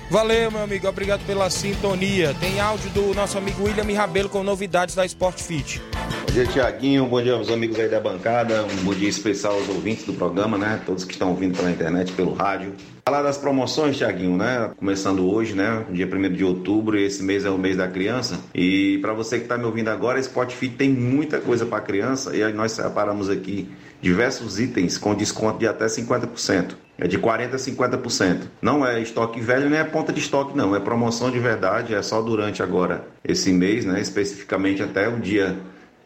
[0.09, 0.87] Valeu, meu amigo.
[0.87, 2.33] Obrigado pela sintonia.
[2.39, 5.81] Tem áudio do nosso amigo William Rabelo com novidades da Sport Fit.
[6.27, 7.05] Bom dia, Tiaguinho.
[7.05, 8.63] Bom dia aos amigos aí da bancada.
[8.63, 10.81] Um bom dia especial aos ouvintes do programa, né?
[10.85, 12.75] Todos que estão ouvindo pela internet, pelo rádio.
[13.05, 14.71] Falar das promoções, Tiaguinho, né?
[14.77, 15.85] Começando hoje, né?
[15.91, 18.39] Dia 1 de outubro, esse mês é o mês da criança.
[18.55, 22.33] E para você que está me ouvindo agora, Sport Fit tem muita coisa para criança.
[22.33, 23.67] E nós separamos aqui
[24.01, 26.75] diversos itens com desconto de até 50%.
[26.97, 28.43] É de 40% a 50%.
[28.61, 30.73] Não é estoque velho, nem é ponta de estoque, não.
[30.73, 33.99] É promoção de verdade, é só durante agora esse mês, né?
[33.99, 35.57] Especificamente até o dia,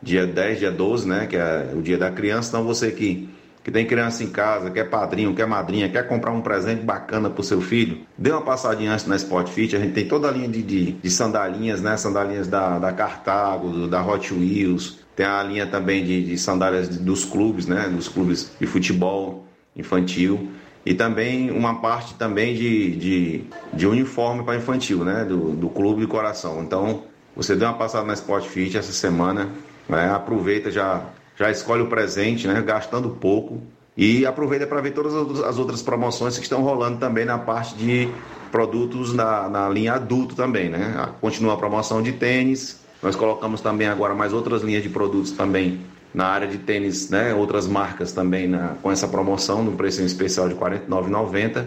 [0.01, 1.27] dia 10, dia 12, né?
[1.27, 2.49] Que é o dia da criança.
[2.49, 3.29] Então você que,
[3.67, 7.43] que tem criança em casa, quer padrinho, quer madrinha, quer comprar um presente bacana pro
[7.43, 9.75] seu filho, dê uma passadinha antes na Sport Fit.
[9.75, 11.97] A gente tem toda a linha de, de, de sandalinhas, né?
[11.97, 14.99] Sandalinhas da, da Cartago, da Hot Wheels.
[15.17, 17.89] Tem a linha também de, de sandálias dos clubes, né?
[17.89, 19.45] Dos clubes de futebol
[19.75, 20.49] infantil
[20.85, 23.43] e também uma parte também de, de,
[23.73, 25.25] de uniforme para infantil, né?
[25.25, 26.63] Do, do clube de coração.
[26.63, 27.03] Então,
[27.35, 29.49] você deu uma passada na Sport Fit essa semana,
[29.89, 30.09] né?
[30.09, 31.03] aproveita, já,
[31.37, 32.61] já escolhe o presente, né?
[32.61, 33.61] Gastando pouco.
[33.95, 38.09] E aproveita para ver todas as outras promoções que estão rolando também na parte de
[38.51, 41.09] produtos na, na linha adulto também, né?
[41.19, 42.79] Continua a promoção de tênis.
[43.01, 45.79] Nós colocamos também agora mais outras linhas de produtos também
[46.13, 50.47] na área de tênis, né, outras marcas também na, com essa promoção no preço especial
[50.47, 51.65] de R$ 49,90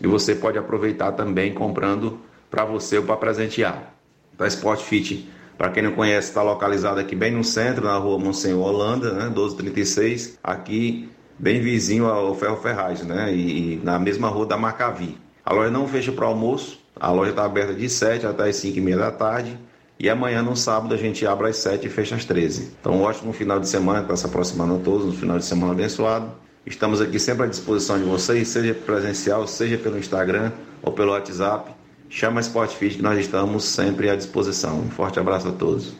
[0.00, 3.92] e você pode aproveitar também comprando para você ou para presentear.
[4.32, 5.28] Então, a Sport Fit,
[5.58, 9.24] para quem não conhece, está localizado aqui bem no centro, na rua Monsenhor Holanda, né,
[9.24, 15.18] 1236, aqui bem vizinho ao Ferro Ferragem, né, e, e na mesma rua da Macavi.
[15.44, 18.78] A loja não fecha para almoço, a loja está aberta de 7 até as 5
[18.78, 19.58] e meia da tarde
[20.00, 22.70] e amanhã, no sábado, a gente abre às 7 e fecha às 13.
[22.80, 25.72] Então, um ótimo final de semana, está se aproximando a todos, um final de semana
[25.72, 26.30] abençoado.
[26.64, 30.52] Estamos aqui sempre à disposição de vocês, seja presencial, seja pelo Instagram
[30.82, 31.72] ou pelo WhatsApp.
[32.08, 34.80] Chama Sport Fit que nós estamos sempre à disposição.
[34.80, 35.92] Um forte abraço a todos.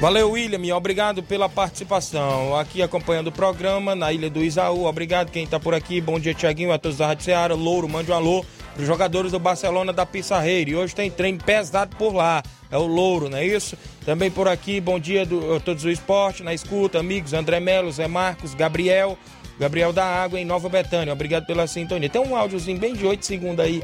[0.00, 2.56] Valeu, William, obrigado pela participação.
[2.56, 4.84] Aqui acompanhando o programa na Ilha do Isaú.
[4.84, 6.00] Obrigado quem está por aqui.
[6.00, 7.54] Bom dia, Tiaguinho, a todos da Rádio Ceará.
[7.54, 8.44] Louro, mande um alô
[8.74, 10.70] para os jogadores do Barcelona da Pissarreira.
[10.70, 12.42] E hoje tem treino pesado por lá
[12.74, 13.78] é o Louro, não é isso?
[14.04, 17.90] Também por aqui, bom dia do, a todos o esporte, na escuta, amigos, André Melo,
[17.92, 19.16] Zé Marcos, Gabriel,
[19.60, 22.08] Gabriel da Água em Nova Betânia, obrigado pela sintonia.
[22.08, 23.80] Tem um áudiozinho bem de 8 segundos aí,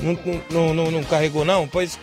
[0.00, 0.18] não,
[0.50, 1.66] não, não, não carregou não?
[1.66, 1.98] Pois,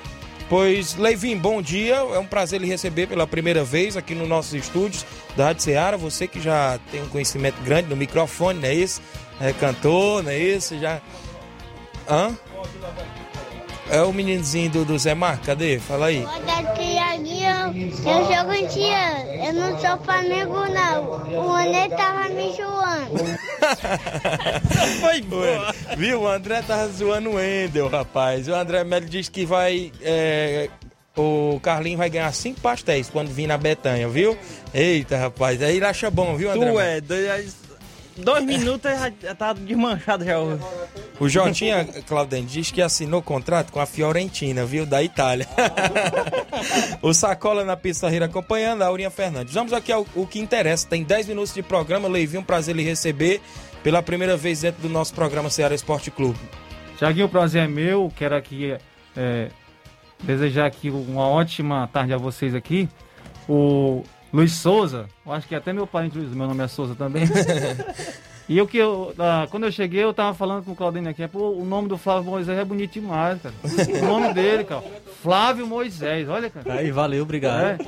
[0.50, 4.54] pois Leivin, bom dia, é um prazer lhe receber pela primeira vez aqui nos nossos
[4.54, 8.74] estúdios da Rádio Ceará, você que já tem um conhecimento grande no microfone, não é
[8.74, 9.02] isso?
[9.40, 10.78] É cantor, não é isso?
[10.80, 11.02] Já...
[12.10, 12.36] Hã?
[13.90, 15.80] É o meninozinho do, do Zé Mar, cadê?
[15.80, 16.26] Fala aí.
[16.76, 19.48] Tiaguinho, eu jogo em tia.
[19.48, 21.46] Eu não sou Flamengo, não.
[21.46, 23.40] O André tava me zoando.
[25.00, 25.74] Foi boa.
[25.98, 26.22] Viu?
[26.22, 28.48] O André tava zoando o Wendel, rapaz.
[28.48, 29.92] O André Melo disse que vai.
[30.02, 30.70] É,
[31.16, 34.38] o Carlinho vai ganhar cinco pastéis quando vir na Betanha, viu?
[34.74, 35.62] Eita, rapaz.
[35.62, 37.02] Aí ele acha bom, viu, André?
[37.02, 37.46] Tu é,
[38.18, 40.40] dois minutos já, já tá desmanchado já.
[40.40, 40.60] o-
[41.20, 44.86] O Jotinha, Claudente, diz que assinou contrato com a Fiorentina, viu?
[44.86, 45.48] Da Itália.
[47.02, 49.54] o Sacola na pizarreira acompanhando, a Aurinha Fernandes.
[49.54, 50.88] Vamos aqui ao o que interessa.
[50.88, 53.42] Tem 10 minutos de programa, Leivinho, um prazer lhe receber
[53.84, 56.40] pela primeira vez dentro do nosso programa Ceará Esporte Clube.
[56.98, 58.12] Tiaguinho, o prazer é meu.
[58.16, 58.76] Quero aqui
[59.16, 59.50] é,
[60.24, 62.90] desejar aqui uma ótima tarde a vocês aqui.
[63.48, 64.04] O
[64.34, 67.24] Luiz Souza, eu acho que até meu parente Luiz, meu nome é Souza também.
[68.50, 71.26] e eu que eu, ah, quando eu cheguei, eu tava falando com o Claudinho aqui,
[71.28, 73.56] pô, o nome do Flávio Moisés é bonito demais, cara.
[74.02, 74.84] O nome dele, cara.
[75.24, 76.74] Flávio Moisés, olha, cara.
[76.74, 77.82] Aí, valeu, obrigado.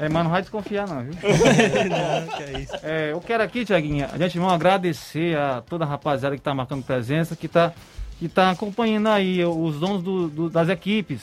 [0.00, 1.14] É, é mas não vai desconfiar não, viu?
[1.22, 2.72] Não, que é isso.
[2.82, 6.52] É, eu quero aqui, Tiaguinha, a gente vai agradecer a toda a rapaziada que está
[6.54, 7.72] marcando presença, que está
[8.18, 11.20] que tá acompanhando aí os donos do- do- das equipes,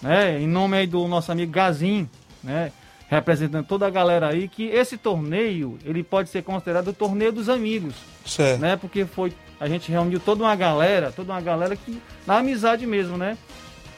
[0.00, 0.40] né?
[0.40, 2.08] Em nome aí do nosso amigo Gazin,
[2.44, 2.70] né?
[3.08, 7.48] Representando toda a galera aí, que esse torneio, ele pode ser considerado o torneio dos
[7.48, 7.94] amigos,
[8.26, 8.60] Certo.
[8.60, 8.76] né?
[8.76, 13.16] Porque foi, a gente reuniu toda uma galera, toda uma galera que, na amizade mesmo,
[13.16, 13.38] né?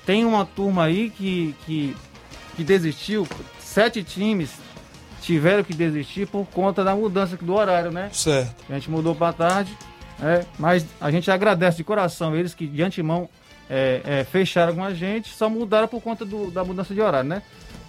[0.07, 1.97] Tem uma turma aí que, que,
[2.57, 3.27] que desistiu,
[3.59, 4.53] sete times
[5.23, 8.11] tiveram que desistir por conta da mudança do horário, né?
[8.13, 8.55] Certo.
[8.71, 9.77] A gente mudou para tarde,
[10.21, 10.47] né?
[10.59, 13.29] mas a gente agradece de coração eles que de antemão
[13.69, 17.29] é, é, fecharam com a gente, só mudaram por conta do- da mudança de horário,
[17.29, 17.43] né?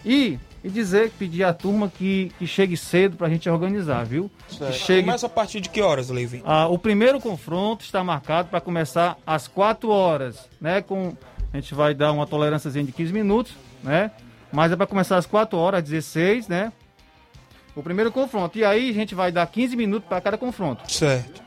[0.05, 4.29] E, e dizer, pedir à turma que, que chegue cedo pra gente organizar, viu?
[4.47, 4.71] certo.
[4.71, 6.43] Que chegue Começa a partir de que horas, Leivinho?
[6.45, 10.81] ah, o primeiro confronto está marcado para começar às 4 horas, né?
[10.81, 11.15] Com
[11.51, 13.53] a gente vai dar uma tolerância de 15 minutos,
[13.83, 14.11] né?
[14.53, 16.71] Mas é para começar às 4 horas, às 16, né?
[17.75, 18.57] O primeiro confronto.
[18.57, 20.91] E aí a gente vai dar 15 minutos para cada confronto.
[20.91, 21.41] Certo.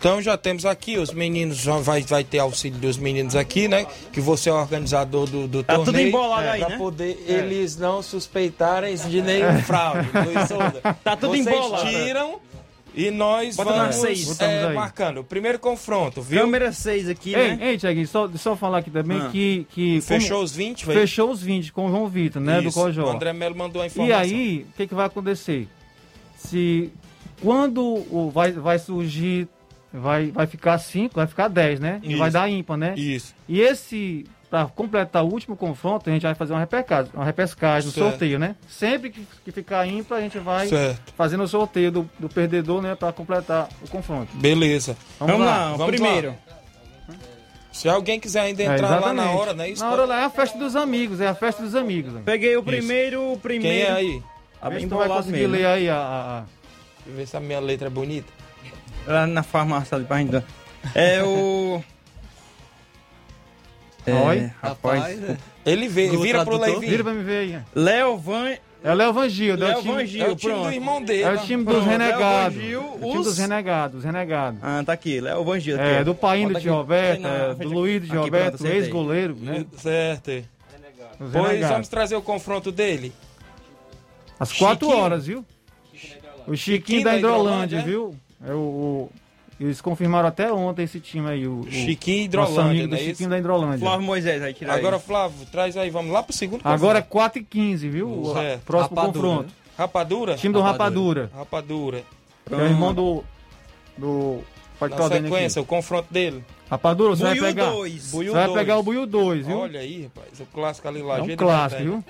[0.00, 3.86] Então já temos aqui, os meninos, já vai, vai ter auxílio dos meninos aqui, né?
[4.10, 6.08] Que você é o organizador do, do Tá tudo torneio.
[6.08, 6.78] embolado aí, pra né?
[6.78, 7.32] poder É.
[7.32, 10.08] eles não suspeitarem de nenhum fraude.
[10.24, 10.80] Luiz Souza.
[11.04, 11.86] Tá tudo Vocês embolado.
[11.90, 12.40] tiram
[12.94, 14.40] e nós Bota vamos seis.
[14.40, 15.18] é, marcando.
[15.18, 16.40] O primeiro confronto, viu?
[16.40, 17.58] Câmera 6 aqui, Ei, né?
[17.70, 19.28] ei Tiaguinho, só, só falar aqui também Ah.
[19.30, 20.00] que, que.
[20.00, 20.94] Fechou como- os 20, foi?
[20.94, 22.62] Fechou os 20 com o João Vitor, né?
[22.62, 23.04] do Isso, Cojó.
[23.04, 24.18] o André Melo mandou a E informação.
[24.18, 25.68] aí, o que, que vai acontecer?
[26.38, 26.90] Se
[27.42, 29.46] quando o, vai, vai surgir,
[29.92, 32.00] vai, vai ficar 5, vai ficar 10, né?
[32.02, 32.94] E vai dar ímpar, né?
[32.96, 33.34] Isso.
[33.48, 37.86] E esse, para completar o último confronto, a gente vai fazer uma repescagem, uma repescagem
[37.88, 38.10] no Certo.
[38.10, 38.56] sorteio, né?
[38.68, 41.12] Sempre que, que ficar ímpar, a gente vai Certo.
[41.16, 42.94] fazendo o sorteio do, do perdedor, né?
[42.94, 44.28] Para completar o confronto.
[44.36, 44.96] Beleza.
[45.18, 46.34] Vamos lá, vamos primeiro.
[47.72, 49.70] Se alguém quiser ainda É, entrar lá na hora, né?
[49.70, 52.12] Isso Na hora lá é a festa dos amigos, é a festa dos amigos.
[52.12, 52.20] né?
[52.24, 52.64] Peguei o Isso.
[52.66, 53.76] primeiro, o primeiro.
[53.78, 54.22] Quem é aí?
[54.60, 55.54] Tá Vê bem vai conseguir mesmo.
[55.54, 56.40] ler aí a- a- a...
[56.40, 56.50] Deixa
[57.08, 58.30] eu ver se a minha letra é bonita.
[59.06, 60.44] Lá na farmácia ali pra gente dar.
[60.94, 61.82] É o.
[64.06, 64.50] É, Oi?
[64.62, 65.18] rapaz.
[65.64, 66.56] Ele vê, Google vira pro?
[66.58, 66.80] Leivinho.
[66.90, 67.62] Vira pra me ver aí.
[67.74, 68.54] Léo Van.
[68.82, 69.62] É o Léo Vangildo.
[69.62, 70.66] é o Léo time- Vangil, é o time pronto.
[70.68, 71.22] do irmão dele.
[71.22, 72.56] É o time dos Léo renegados.
[72.56, 74.58] Vangil, O time os- dos renegados, os renegados.
[74.62, 75.76] Ah, tá aqui, Léo Vangil.
[75.78, 76.68] aqui, É, do Paim do Tio aqui.
[76.70, 79.66] Roberto, é, do Luiz do aqui, Roberto, ex-goleiro, né?
[79.76, 80.30] Certo.
[80.30, 81.68] Os Pois renegados.
[81.68, 83.12] vamos trazer o confronto dele.
[84.38, 85.04] Às 4 Chiquinho.
[85.04, 85.44] horas, viu?
[86.46, 87.82] O Chiquinho, Chiquinho da da Hidrolândia, Hidrolândia, é?
[87.82, 88.16] viu?
[88.46, 89.10] É o, o-
[89.60, 91.46] eles confirmaram até ontem esse time aí.
[91.46, 93.28] O, o Chiquinho Hidrolândia, amigo do não é Chiquinho isso?
[93.28, 93.78] da Hidrolândia.
[93.80, 95.02] Flávio Moisés, aí Agora, aí.
[95.02, 97.12] Flávio, traz aí, vamos lá pro segundo Agora é confronto.
[97.12, 98.08] 4 e 15, viu?
[98.22, 98.62] O Certo.
[98.64, 99.52] próximo Rapadura, confronto.
[99.76, 100.34] Rapadura?
[100.36, 101.30] Time do Rapadura.
[101.34, 102.02] Rapadura.
[102.46, 103.22] Que é o irmão do.
[103.98, 104.40] do
[104.78, 106.42] pode Na sequência, o confronto dele.
[106.70, 107.70] Rapadura, você Buiu vai pegar.
[107.72, 108.10] dois.
[108.12, 108.58] Buiu Você vai dois.
[108.60, 109.58] pegar o Buiu 2, viu?
[109.58, 111.18] Olha aí, rapaz, o clássico ali lá.
[111.18, 112.04] é um clássico, viu?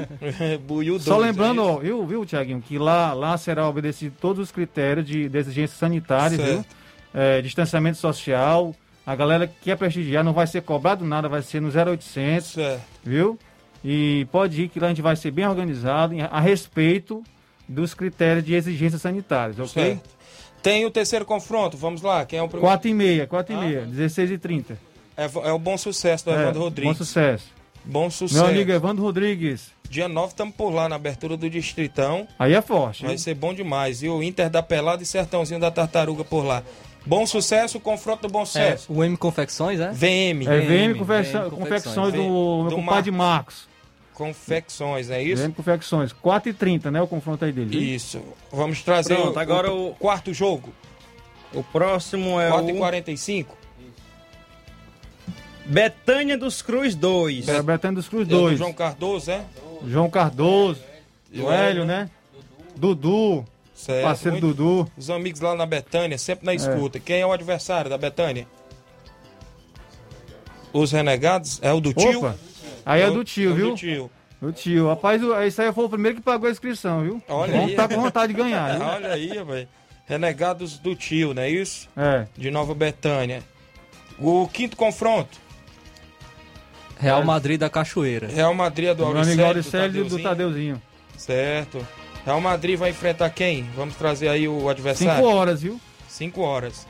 [0.66, 4.42] Buiu dois, Só lembrando, é ó, viu, viu, Tiaguinho, que lá, lá será obedecido todos
[4.44, 6.46] os critérios de, de exigência sanitária, viu?
[6.46, 6.76] Certo.
[7.14, 8.74] É, distanciamento social.
[9.06, 12.54] A galera que quer prestigiar não vai ser cobrado nada, vai ser no 0800, isso?
[12.54, 12.82] Certo.
[13.04, 13.38] viu?
[13.84, 17.22] E pode ir que lá a gente vai ser bem organizado a respeito
[17.68, 19.68] dos critérios de exigências sanitárias, ok?
[19.68, 20.17] Certo.
[20.62, 22.24] Tem o terceiro confronto, vamos lá.
[22.24, 22.66] Quem é o primeiro?
[22.66, 23.60] 4 e meia, 4 e Ah.
[23.60, 24.78] meia, 16 e 30.
[25.16, 26.98] É, é o Bom Sucesso do Evandro É, Rodrigues.
[26.98, 27.46] Bom sucesso.
[27.84, 28.40] Bom sucesso.
[28.42, 29.70] Meu amigo Evandro Rodrigues.
[29.88, 32.28] Dia 9 estamos por lá na abertura do Distritão.
[32.38, 33.02] Aí é forte.
[33.02, 33.18] Vai viu?
[33.18, 34.02] ser bom demais.
[34.02, 36.62] E o Inter da Pelada e Sertãozinho da Tartaruga por lá.
[37.06, 38.92] Bom sucesso, confronto do bom É, sucesso.
[38.92, 39.90] o M Confecções, é?
[39.92, 40.46] VM.
[40.46, 43.67] É VM, VM, confecções, confecções do, VM, meu do compadre Marcos.
[44.18, 45.42] Confecções, é isso?
[45.44, 46.12] VM Confecções.
[46.12, 47.00] 4 e 30, né?
[47.00, 47.94] O confronto aí dele.
[47.94, 48.20] Isso.
[48.52, 50.74] Vamos trazer Pronto, o, agora o o- quarto jogo.
[51.54, 53.56] O próximo é 4 e o 45.
[55.64, 57.48] Betânia dos Cruz 2.
[57.48, 58.58] É, Betânia dos Cruz É do 2.
[58.58, 59.44] João Cardoso, é?
[59.86, 60.80] João Cardoso.
[61.30, 62.10] E O o Hélio, né?
[62.74, 63.44] Dudu.
[63.74, 64.02] Certo.
[64.04, 64.90] Parceiro Muito- Dudu.
[64.96, 66.98] Os amigos lá na Betânia, sempre na escuta.
[66.98, 68.46] Quem é o adversário da Betânia?
[70.72, 71.58] Os Renegados?
[71.62, 72.34] É o do tio?
[72.90, 73.70] Aí é do tio, é viu?
[73.70, 74.10] do tio.
[74.40, 74.88] Do tio.
[74.88, 77.22] Rapaz, o- esse aí foi o primeiro que pagou a inscrição, viu?
[77.28, 77.70] Olha Vamos aí.
[77.72, 78.86] estar com vontade de ganhar, viu?
[78.86, 79.68] Olha aí, velho.
[80.06, 81.86] Renegados do Tio, não é isso?
[81.96, 82.26] É.
[82.36, 83.42] De Nova Betânia.
[84.18, 85.38] O quinto confronto.
[86.98, 88.26] Real Madrid da Cachoeira.
[88.26, 90.22] Real Madrid é do Meu amigo Auricélio, Auricélio do Tadeuzinho.
[90.22, 90.82] Tadeuzinho.
[91.16, 91.86] Certo.
[92.24, 93.64] Real Madrid vai enfrentar quem?
[93.76, 95.14] Vamos trazer aí o adversário.
[95.22, 95.80] Cinco horas, viu?
[96.08, 96.86] Cinco horas.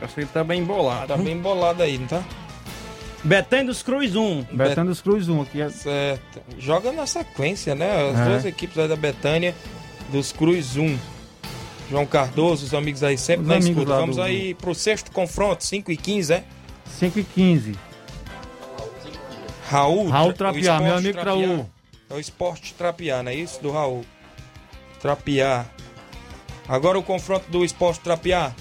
[0.00, 1.08] Acho que ele tá bem bolado.
[1.08, 2.22] Tá bem bolado aí, não tá?
[3.22, 4.42] Betânia dos Cruz 1.
[4.52, 5.60] Betânia dos Cruz 1 aqui.
[5.60, 5.68] É...
[5.68, 6.40] Certo.
[6.58, 8.10] Joga na sequência, né?
[8.10, 8.24] As É.
[8.24, 9.54] duas equipes aí da Betânia
[10.10, 10.98] dos Cruz 1.
[11.90, 13.96] João Cardoso, os amigos aí sempre Os na amigos escuta.
[13.98, 16.44] Vamos do- aí pro sexto confronto, 5 e 15, é?
[16.86, 17.74] 5 e 15.
[19.68, 20.08] Raul.
[20.08, 21.22] Raul o Trapiá, meu amigo Trapiá.
[21.46, 21.70] Traú.
[22.08, 23.60] É o esporte Trapiá, não é isso?
[23.62, 24.04] Do Raul.
[25.00, 25.64] Trapiá.
[26.68, 28.52] Agora o confronto do esporte Trapiá.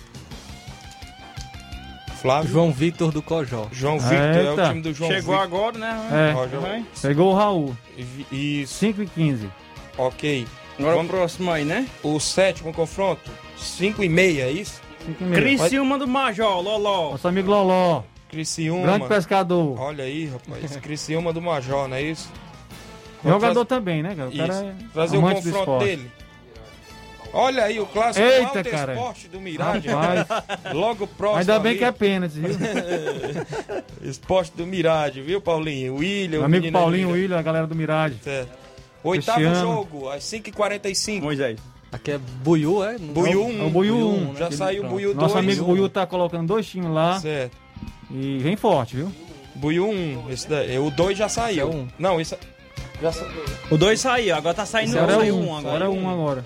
[2.21, 2.51] Flávio.
[2.51, 3.67] João Victor do Cojó.
[3.71, 5.57] João Victor é o time do João Chegou Victor.
[5.59, 6.07] agora, né?
[6.11, 6.99] É.
[7.01, 7.75] Pegou o Raul.
[8.31, 8.73] Isso.
[8.75, 9.49] 5 e 15.
[9.97, 10.45] Ok.
[10.77, 11.87] Agora Vamos- o próximo aí, né?
[12.03, 14.81] O sétimo confronto, 5 e meia, é isso?
[15.05, 15.41] 5 e meia.
[15.41, 17.11] Criciúma do Major, Loló.
[17.11, 18.03] Nosso amigo Loló.
[18.29, 18.83] Criciúma.
[18.83, 19.79] Grande pescador.
[19.79, 20.75] Olha aí, rapaz.
[20.77, 22.31] Criciúma do Major, não é isso?
[23.25, 24.29] Jogador Tra- também, né, cara?
[24.29, 24.63] O cara Isso.
[24.63, 26.11] é Trazer o confronto dele.
[27.33, 28.93] Olha aí o clássico Eita, Alto cara.
[28.93, 29.87] Esporte do Mirade.
[29.87, 30.25] Rapaz.
[30.73, 31.39] Logo próximo.
[31.39, 31.79] Ainda bem ali.
[31.79, 32.55] que é pênalti, viu?
[34.09, 35.95] Esporte do Mirade, viu, Paulinho?
[35.95, 37.11] William, Meu o amigo do Paulinho.
[37.11, 38.15] William, a galera do Mirade.
[38.23, 38.49] Certo.
[39.03, 39.61] Oitavo Cristiano.
[39.61, 41.21] jogo, às 5h45.
[41.21, 41.59] Moisés.
[41.91, 42.97] Aqui é Buiú, é?
[42.97, 43.69] Buiú É o 1.
[43.69, 44.31] Buiú 1.
[44.31, 44.35] um.
[44.35, 45.17] Já saiu o Buiú 2.
[45.17, 47.19] Nosso amigo Buiú tá colocando dois times lá.
[47.19, 47.57] Certo.
[48.11, 49.11] E vem forte, viu?
[49.55, 50.25] Buiú 1.
[50.31, 51.67] Esse daí, o 2 já saiu.
[51.67, 51.87] Esse é um.
[51.97, 52.35] Não, isso
[53.01, 53.31] já saiu.
[53.71, 55.67] O 2 saiu, agora tá saindo Agora é um, um agora.
[55.67, 56.45] agora é um agora.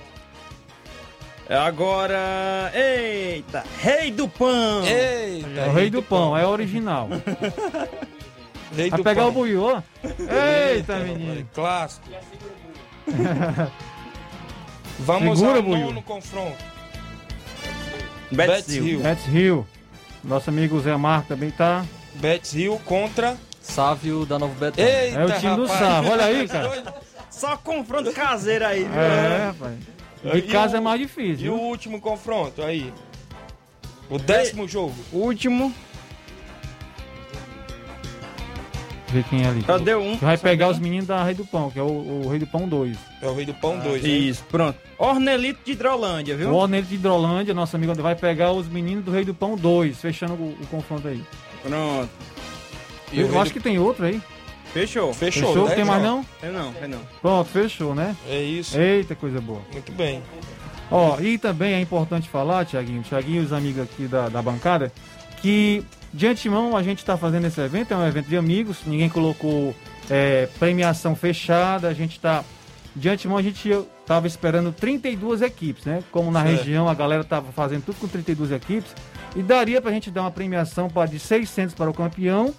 [1.50, 2.72] É Agora.
[2.74, 3.64] Eita!
[3.80, 4.86] Rei do Pão!
[4.86, 7.10] Eita, É o rei do pão, é original.
[8.76, 9.30] Rei Vai do pegar pão.
[9.30, 9.82] o Buiú, ó.
[10.04, 11.48] Eita, menino.
[11.54, 12.08] Clássico.
[15.00, 16.58] Vamos Segura, ao nono confronto.
[18.32, 19.00] Betis Betis Hill.
[19.02, 19.68] Betis Hill.
[20.24, 21.86] Nosso amigo Zé Marco também tá.
[22.16, 23.36] Betis Hill contra...
[23.62, 24.90] Sávio da Nova Betânia.
[24.92, 25.80] Eita, É o time do rapaz.
[25.80, 26.96] Sávio, olha aí, cara.
[27.30, 29.00] Só confronto caseiro aí, viu?
[29.00, 29.74] É, rapaz.
[30.24, 31.54] E De casa o- é mais E difícil.
[31.54, 31.66] o viu?
[31.68, 32.94] último confronto aí?
[34.10, 34.96] O décimo jogo.
[35.12, 35.74] Último.
[39.10, 39.62] Vê quem é ali.
[39.64, 40.18] Cadê um?
[40.18, 41.86] Que vai pegar os meninos da Rei do Pão, que é o,
[42.26, 42.98] o Rei do Pão 2.
[43.22, 44.10] É o Rei do Pão 2, né?
[44.10, 44.78] Isso, pronto.
[44.98, 46.50] Ornelito de Hidrolândia, viu?
[46.50, 50.00] O Ornelito de Hidrolândia, nosso amigo, vai pegar os meninos do Rei do Pão 2,
[50.02, 51.24] fechando o, o confronto aí.
[51.62, 52.10] Pronto.
[53.12, 54.20] E o Eu acho do- que tem outro aí.
[54.74, 55.14] Fechou.
[55.14, 55.70] Fechou, Fechou?
[55.70, 56.26] né, tem mais não?
[56.42, 57.00] Tem não, tem não.
[57.22, 58.16] Pronto, fechou, né?
[58.28, 58.78] É isso.
[58.78, 59.62] Eita, coisa boa.
[59.72, 60.22] Muito bem.
[60.90, 64.92] Ó, e também é importante falar, Tiaguinho, Tiaguinho e os amigos aqui da, da bancada,
[65.42, 69.10] que de antemão a gente está fazendo esse evento, é um evento de amigos, ninguém
[69.10, 69.76] colocou
[70.10, 72.44] é, premiação fechada, a gente está.
[72.96, 73.68] De antemão a gente
[74.02, 76.04] estava esperando 32 equipes, né?
[76.12, 76.58] Como na Certo.
[76.58, 78.94] região a galera estava fazendo tudo com 32 equipes,
[79.36, 82.54] e daria para a gente dar uma premiação para de 600 para o campeão,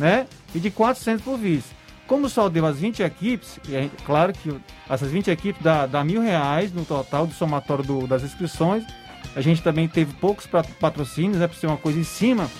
[0.00, 0.26] né?
[0.54, 1.68] E de 400 para o vice.
[2.06, 4.52] Como só deu as 20 equipes, e gente- claro que
[4.88, 8.82] essas 20 equipes dá, dá mil reais no total do somatório do- das inscrições.
[9.36, 10.48] A gente também teve poucos
[10.80, 11.46] patrocínios, né?
[11.46, 12.50] Para ser uma coisa em cima.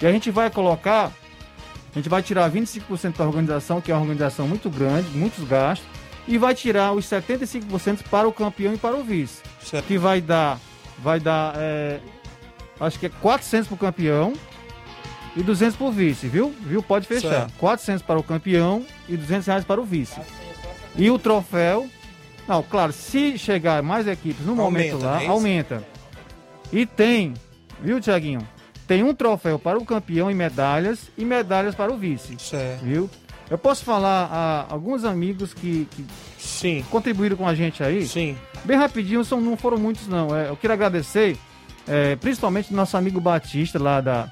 [0.00, 4.02] E a gente vai colocar, a gente vai tirar 25% da organização, que é uma
[4.02, 5.86] organização muito grande, muitos gastos,
[6.28, 9.42] e vai tirar os 75% para o campeão e para o vice.
[9.60, 9.86] Certo.
[9.86, 10.60] Que vai dar,
[10.98, 11.98] vai dar, é,
[12.78, 14.32] acho que é 400 para o campeão
[15.36, 16.54] e 200 para o vice, viu?
[16.60, 16.82] Viu?
[16.82, 17.30] Pode fechar.
[17.30, 17.52] Certo.
[17.58, 20.20] 400 para o campeão e 200 reais para o vice.
[20.96, 21.88] E o troféu,
[22.46, 25.84] não, claro, se chegar mais equipes no momento Aumenta, lá, é aumenta.
[26.72, 27.34] E tem,
[27.80, 28.46] viu, Tiaguinho?
[28.86, 32.36] Tem um troféu para o campeão e medalhas e medalhas para o vice.
[32.38, 32.84] Certo.
[32.84, 33.08] Viu?
[33.48, 36.06] Eu posso falar a alguns amigos que, que
[36.38, 36.84] Sim.
[36.90, 38.06] contribuíram com a gente aí?
[38.06, 38.36] Sim.
[38.64, 40.34] Bem rapidinho, são, não foram muitos não.
[40.34, 41.36] É, eu quero agradecer,
[41.86, 44.30] é, principalmente nosso amigo Batista lá da,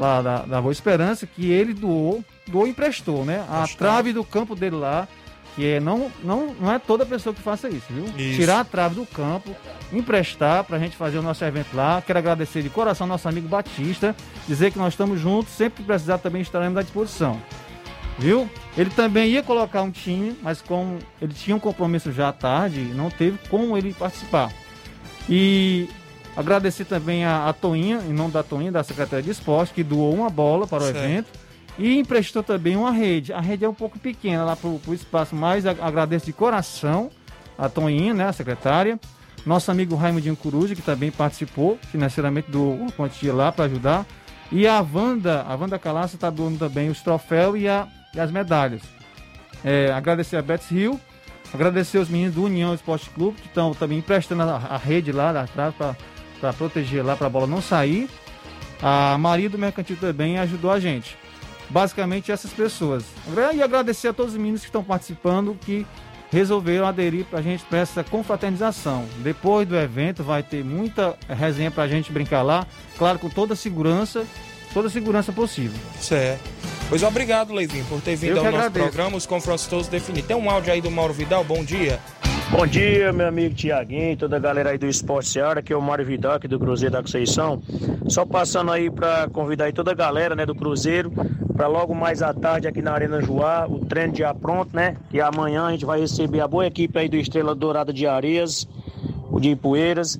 [0.00, 3.44] lá da, da Boa Esperança, que ele doou, doou e emprestou, né?
[3.48, 5.06] A As trave do campo dele lá,
[5.54, 8.04] que é, não, não, não é toda pessoa que faça isso, viu?
[8.16, 8.36] Isso.
[8.40, 9.54] Tirar a trave do campo,
[9.92, 12.02] emprestar pra gente fazer o nosso evento lá.
[12.04, 14.16] Quero agradecer de coração nosso amigo Batista,
[14.48, 17.40] dizer que nós estamos juntos, sempre que precisar também estaremos à disposição.
[18.18, 18.48] Viu?
[18.76, 22.80] Ele também ia colocar um time, mas como ele tinha um compromisso já à tarde,
[22.94, 24.52] não teve como ele participar.
[25.28, 25.88] E
[26.36, 30.14] agradecer também a, a Toinha, em nome da Toinha, da Secretaria de Esporte, que doou
[30.14, 30.96] uma bola para o Certo.
[30.98, 31.28] evento
[31.78, 33.32] e emprestou também uma rede.
[33.32, 37.10] A rede é um pouco pequena lá para o espaço, mas agradeço de coração
[37.58, 38.98] a Toinha, né, a secretária.
[39.46, 44.04] Nosso amigo Raimundinho Coruja, que também participou financeiramente do uma quantia lá para ajudar.
[44.52, 48.30] E a Wanda, a Wanda Calaça está doando também os troféus e, a- e as
[48.30, 48.82] medalhas.
[49.64, 50.98] É, agradecer a Betts Hill,
[51.52, 55.30] Agradecer os meninos do União Esporte Clube, que estão também emprestando a, a rede lá
[55.42, 55.96] atrás para
[56.52, 58.08] proteger lá, para a bola não sair.
[58.82, 61.16] A Maria do Mercantil também ajudou a gente.
[61.68, 63.04] Basicamente essas pessoas.
[63.54, 65.86] E agradecer a todos os meninos que estão participando, que
[66.32, 69.04] resolveram aderir para a gente para essa confraternização.
[69.18, 72.66] Depois do evento vai ter muita resenha para a gente brincar lá,
[72.96, 74.24] claro, com toda a segurança,
[74.72, 75.78] toda a segurança possível.
[76.00, 76.48] Certo.
[76.88, 78.86] Pois obrigado, Leivinho, por ter vindo Eu ao nosso agradeço.
[78.86, 80.26] programa, os confrontos todos definidos.
[80.26, 82.00] Tem um áudio aí do Mauro Vidal, bom dia.
[82.52, 85.80] Bom dia, meu amigo Tiaguinho, toda a galera aí do Esporte Seara, que é o
[85.80, 87.62] Mário Vidal aqui do Cruzeiro da Conceição.
[88.08, 91.12] Só passando aí para convidar aí toda a galera, né, do Cruzeiro,
[91.56, 94.96] para logo mais à tarde aqui na Arena Joá, o treino já pronto, né?
[95.10, 98.66] Que amanhã a gente vai receber a boa equipe aí do Estrela Dourada de Areias,
[99.30, 100.18] o de Ipueiras,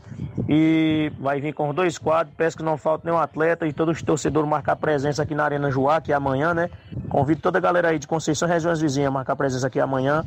[0.49, 3.97] e vai vir com os dois quadros, peço que não falte nenhum atleta e todos
[3.97, 6.71] os torcedores marcar presença aqui na Arena Joá, que é amanhã, né?
[7.09, 10.25] Convido toda a galera aí de Conceição e regiões vizinhas a marcar presença aqui amanhã.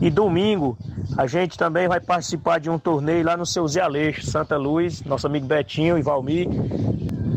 [0.00, 0.76] E domingo
[1.16, 5.02] a gente também vai participar de um torneio lá no seu Zé Aleixo, Santa Luz,
[5.02, 6.48] nosso amigo Betinho e Valmir.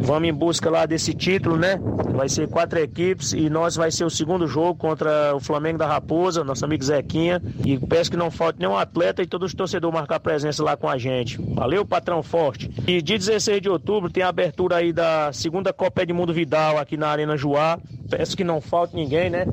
[0.03, 1.79] Vamos em busca lá desse título, né?
[2.13, 5.87] Vai ser quatro equipes e nós vai ser o segundo jogo contra o Flamengo da
[5.87, 7.41] Raposa, nosso amigo Zequinha.
[7.65, 10.89] E peço que não falte nenhum atleta e todos os torcedores marcar presença lá com
[10.89, 11.41] a gente.
[11.53, 12.69] Valeu, patrão forte.
[12.85, 16.97] E dia 16 de outubro tem a abertura aí da segunda Copa Edmundo Vidal aqui
[16.97, 17.79] na Arena Joá.
[18.09, 19.45] Peço que não falte ninguém, né?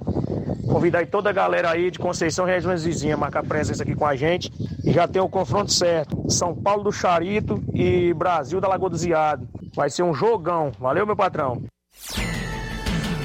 [0.67, 4.05] Convidar toda a galera aí de Conceição e regiões vizinhas a marcar presença aqui com
[4.05, 4.53] a gente.
[4.85, 6.25] E já tem o confronto certo.
[6.29, 9.49] São Paulo do Charito e Brasil da Lagoa do Ziado.
[9.75, 10.73] Vai ser um jogão.
[10.79, 11.63] Valeu, meu patrão.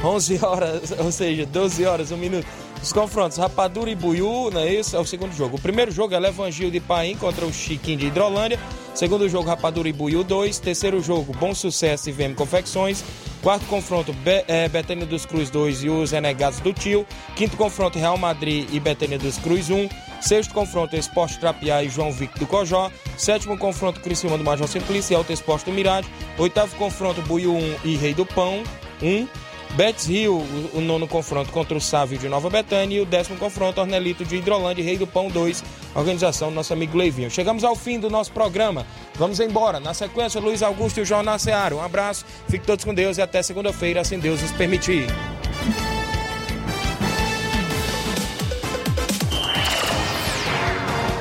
[0.03, 2.64] 11 horas, ou seja, 12 horas, um minuto.
[2.85, 4.95] Os confrontos, Rapadura e Buiú, não é isso?
[4.95, 5.57] É o segundo jogo.
[5.57, 8.59] O primeiro jogo é Levangil de Paim contra o Chiquinho de Hidrolândia.
[8.93, 10.59] Segundo jogo, Rapadura e Buiú 2.
[10.59, 13.03] Terceiro jogo, Bom Sucesso e VM Confecções.
[13.41, 17.07] Quarto confronto, Be é, Betânia dos Cruz 2 e os Renegados do Tio.
[17.35, 19.89] Quinto confronto, Real Madrid e Betânia dos Cruz 1.
[20.21, 22.91] Sexto confronto, Esporte Trapiá e João Vic do Cojó.
[23.17, 26.07] Sétimo confronto, Criciúma do Major Simplício e Alto Esporte do Mirade.
[26.37, 28.61] Oitavo confronto, Buiú 1 e Rei do Pão
[29.01, 29.27] 1.
[29.75, 30.37] Betis Rio,
[30.73, 34.37] o, nono confronto contra o Sávio de Nova Betânia e o décimo confronto, Ornelito de
[34.37, 35.61] Hidrolândia e Rei do Pão 2,
[35.93, 37.29] organização do nosso amigo Leivinho.
[37.29, 38.87] Chegamos ao fim do nosso programa.
[39.15, 39.77] Vamos embora.
[39.81, 41.75] Na sequência, Luiz Augusto e o Jornal Seara.
[41.75, 45.07] Um abraço, fiquem todos com Deus e até segunda-feira, assim Deus nos permitir.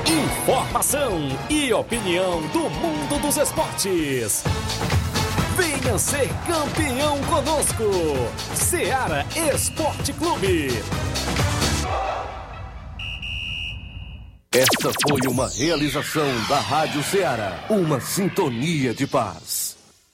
[0.06, 4.44] Informação e opinião do mundo dos esportes.
[5.64, 7.84] Venha ser campeão conosco.
[8.54, 10.68] Seara Esporte Clube.
[14.52, 19.63] Esta foi uma realização da Rádio Ceará, uma sintonia de paz.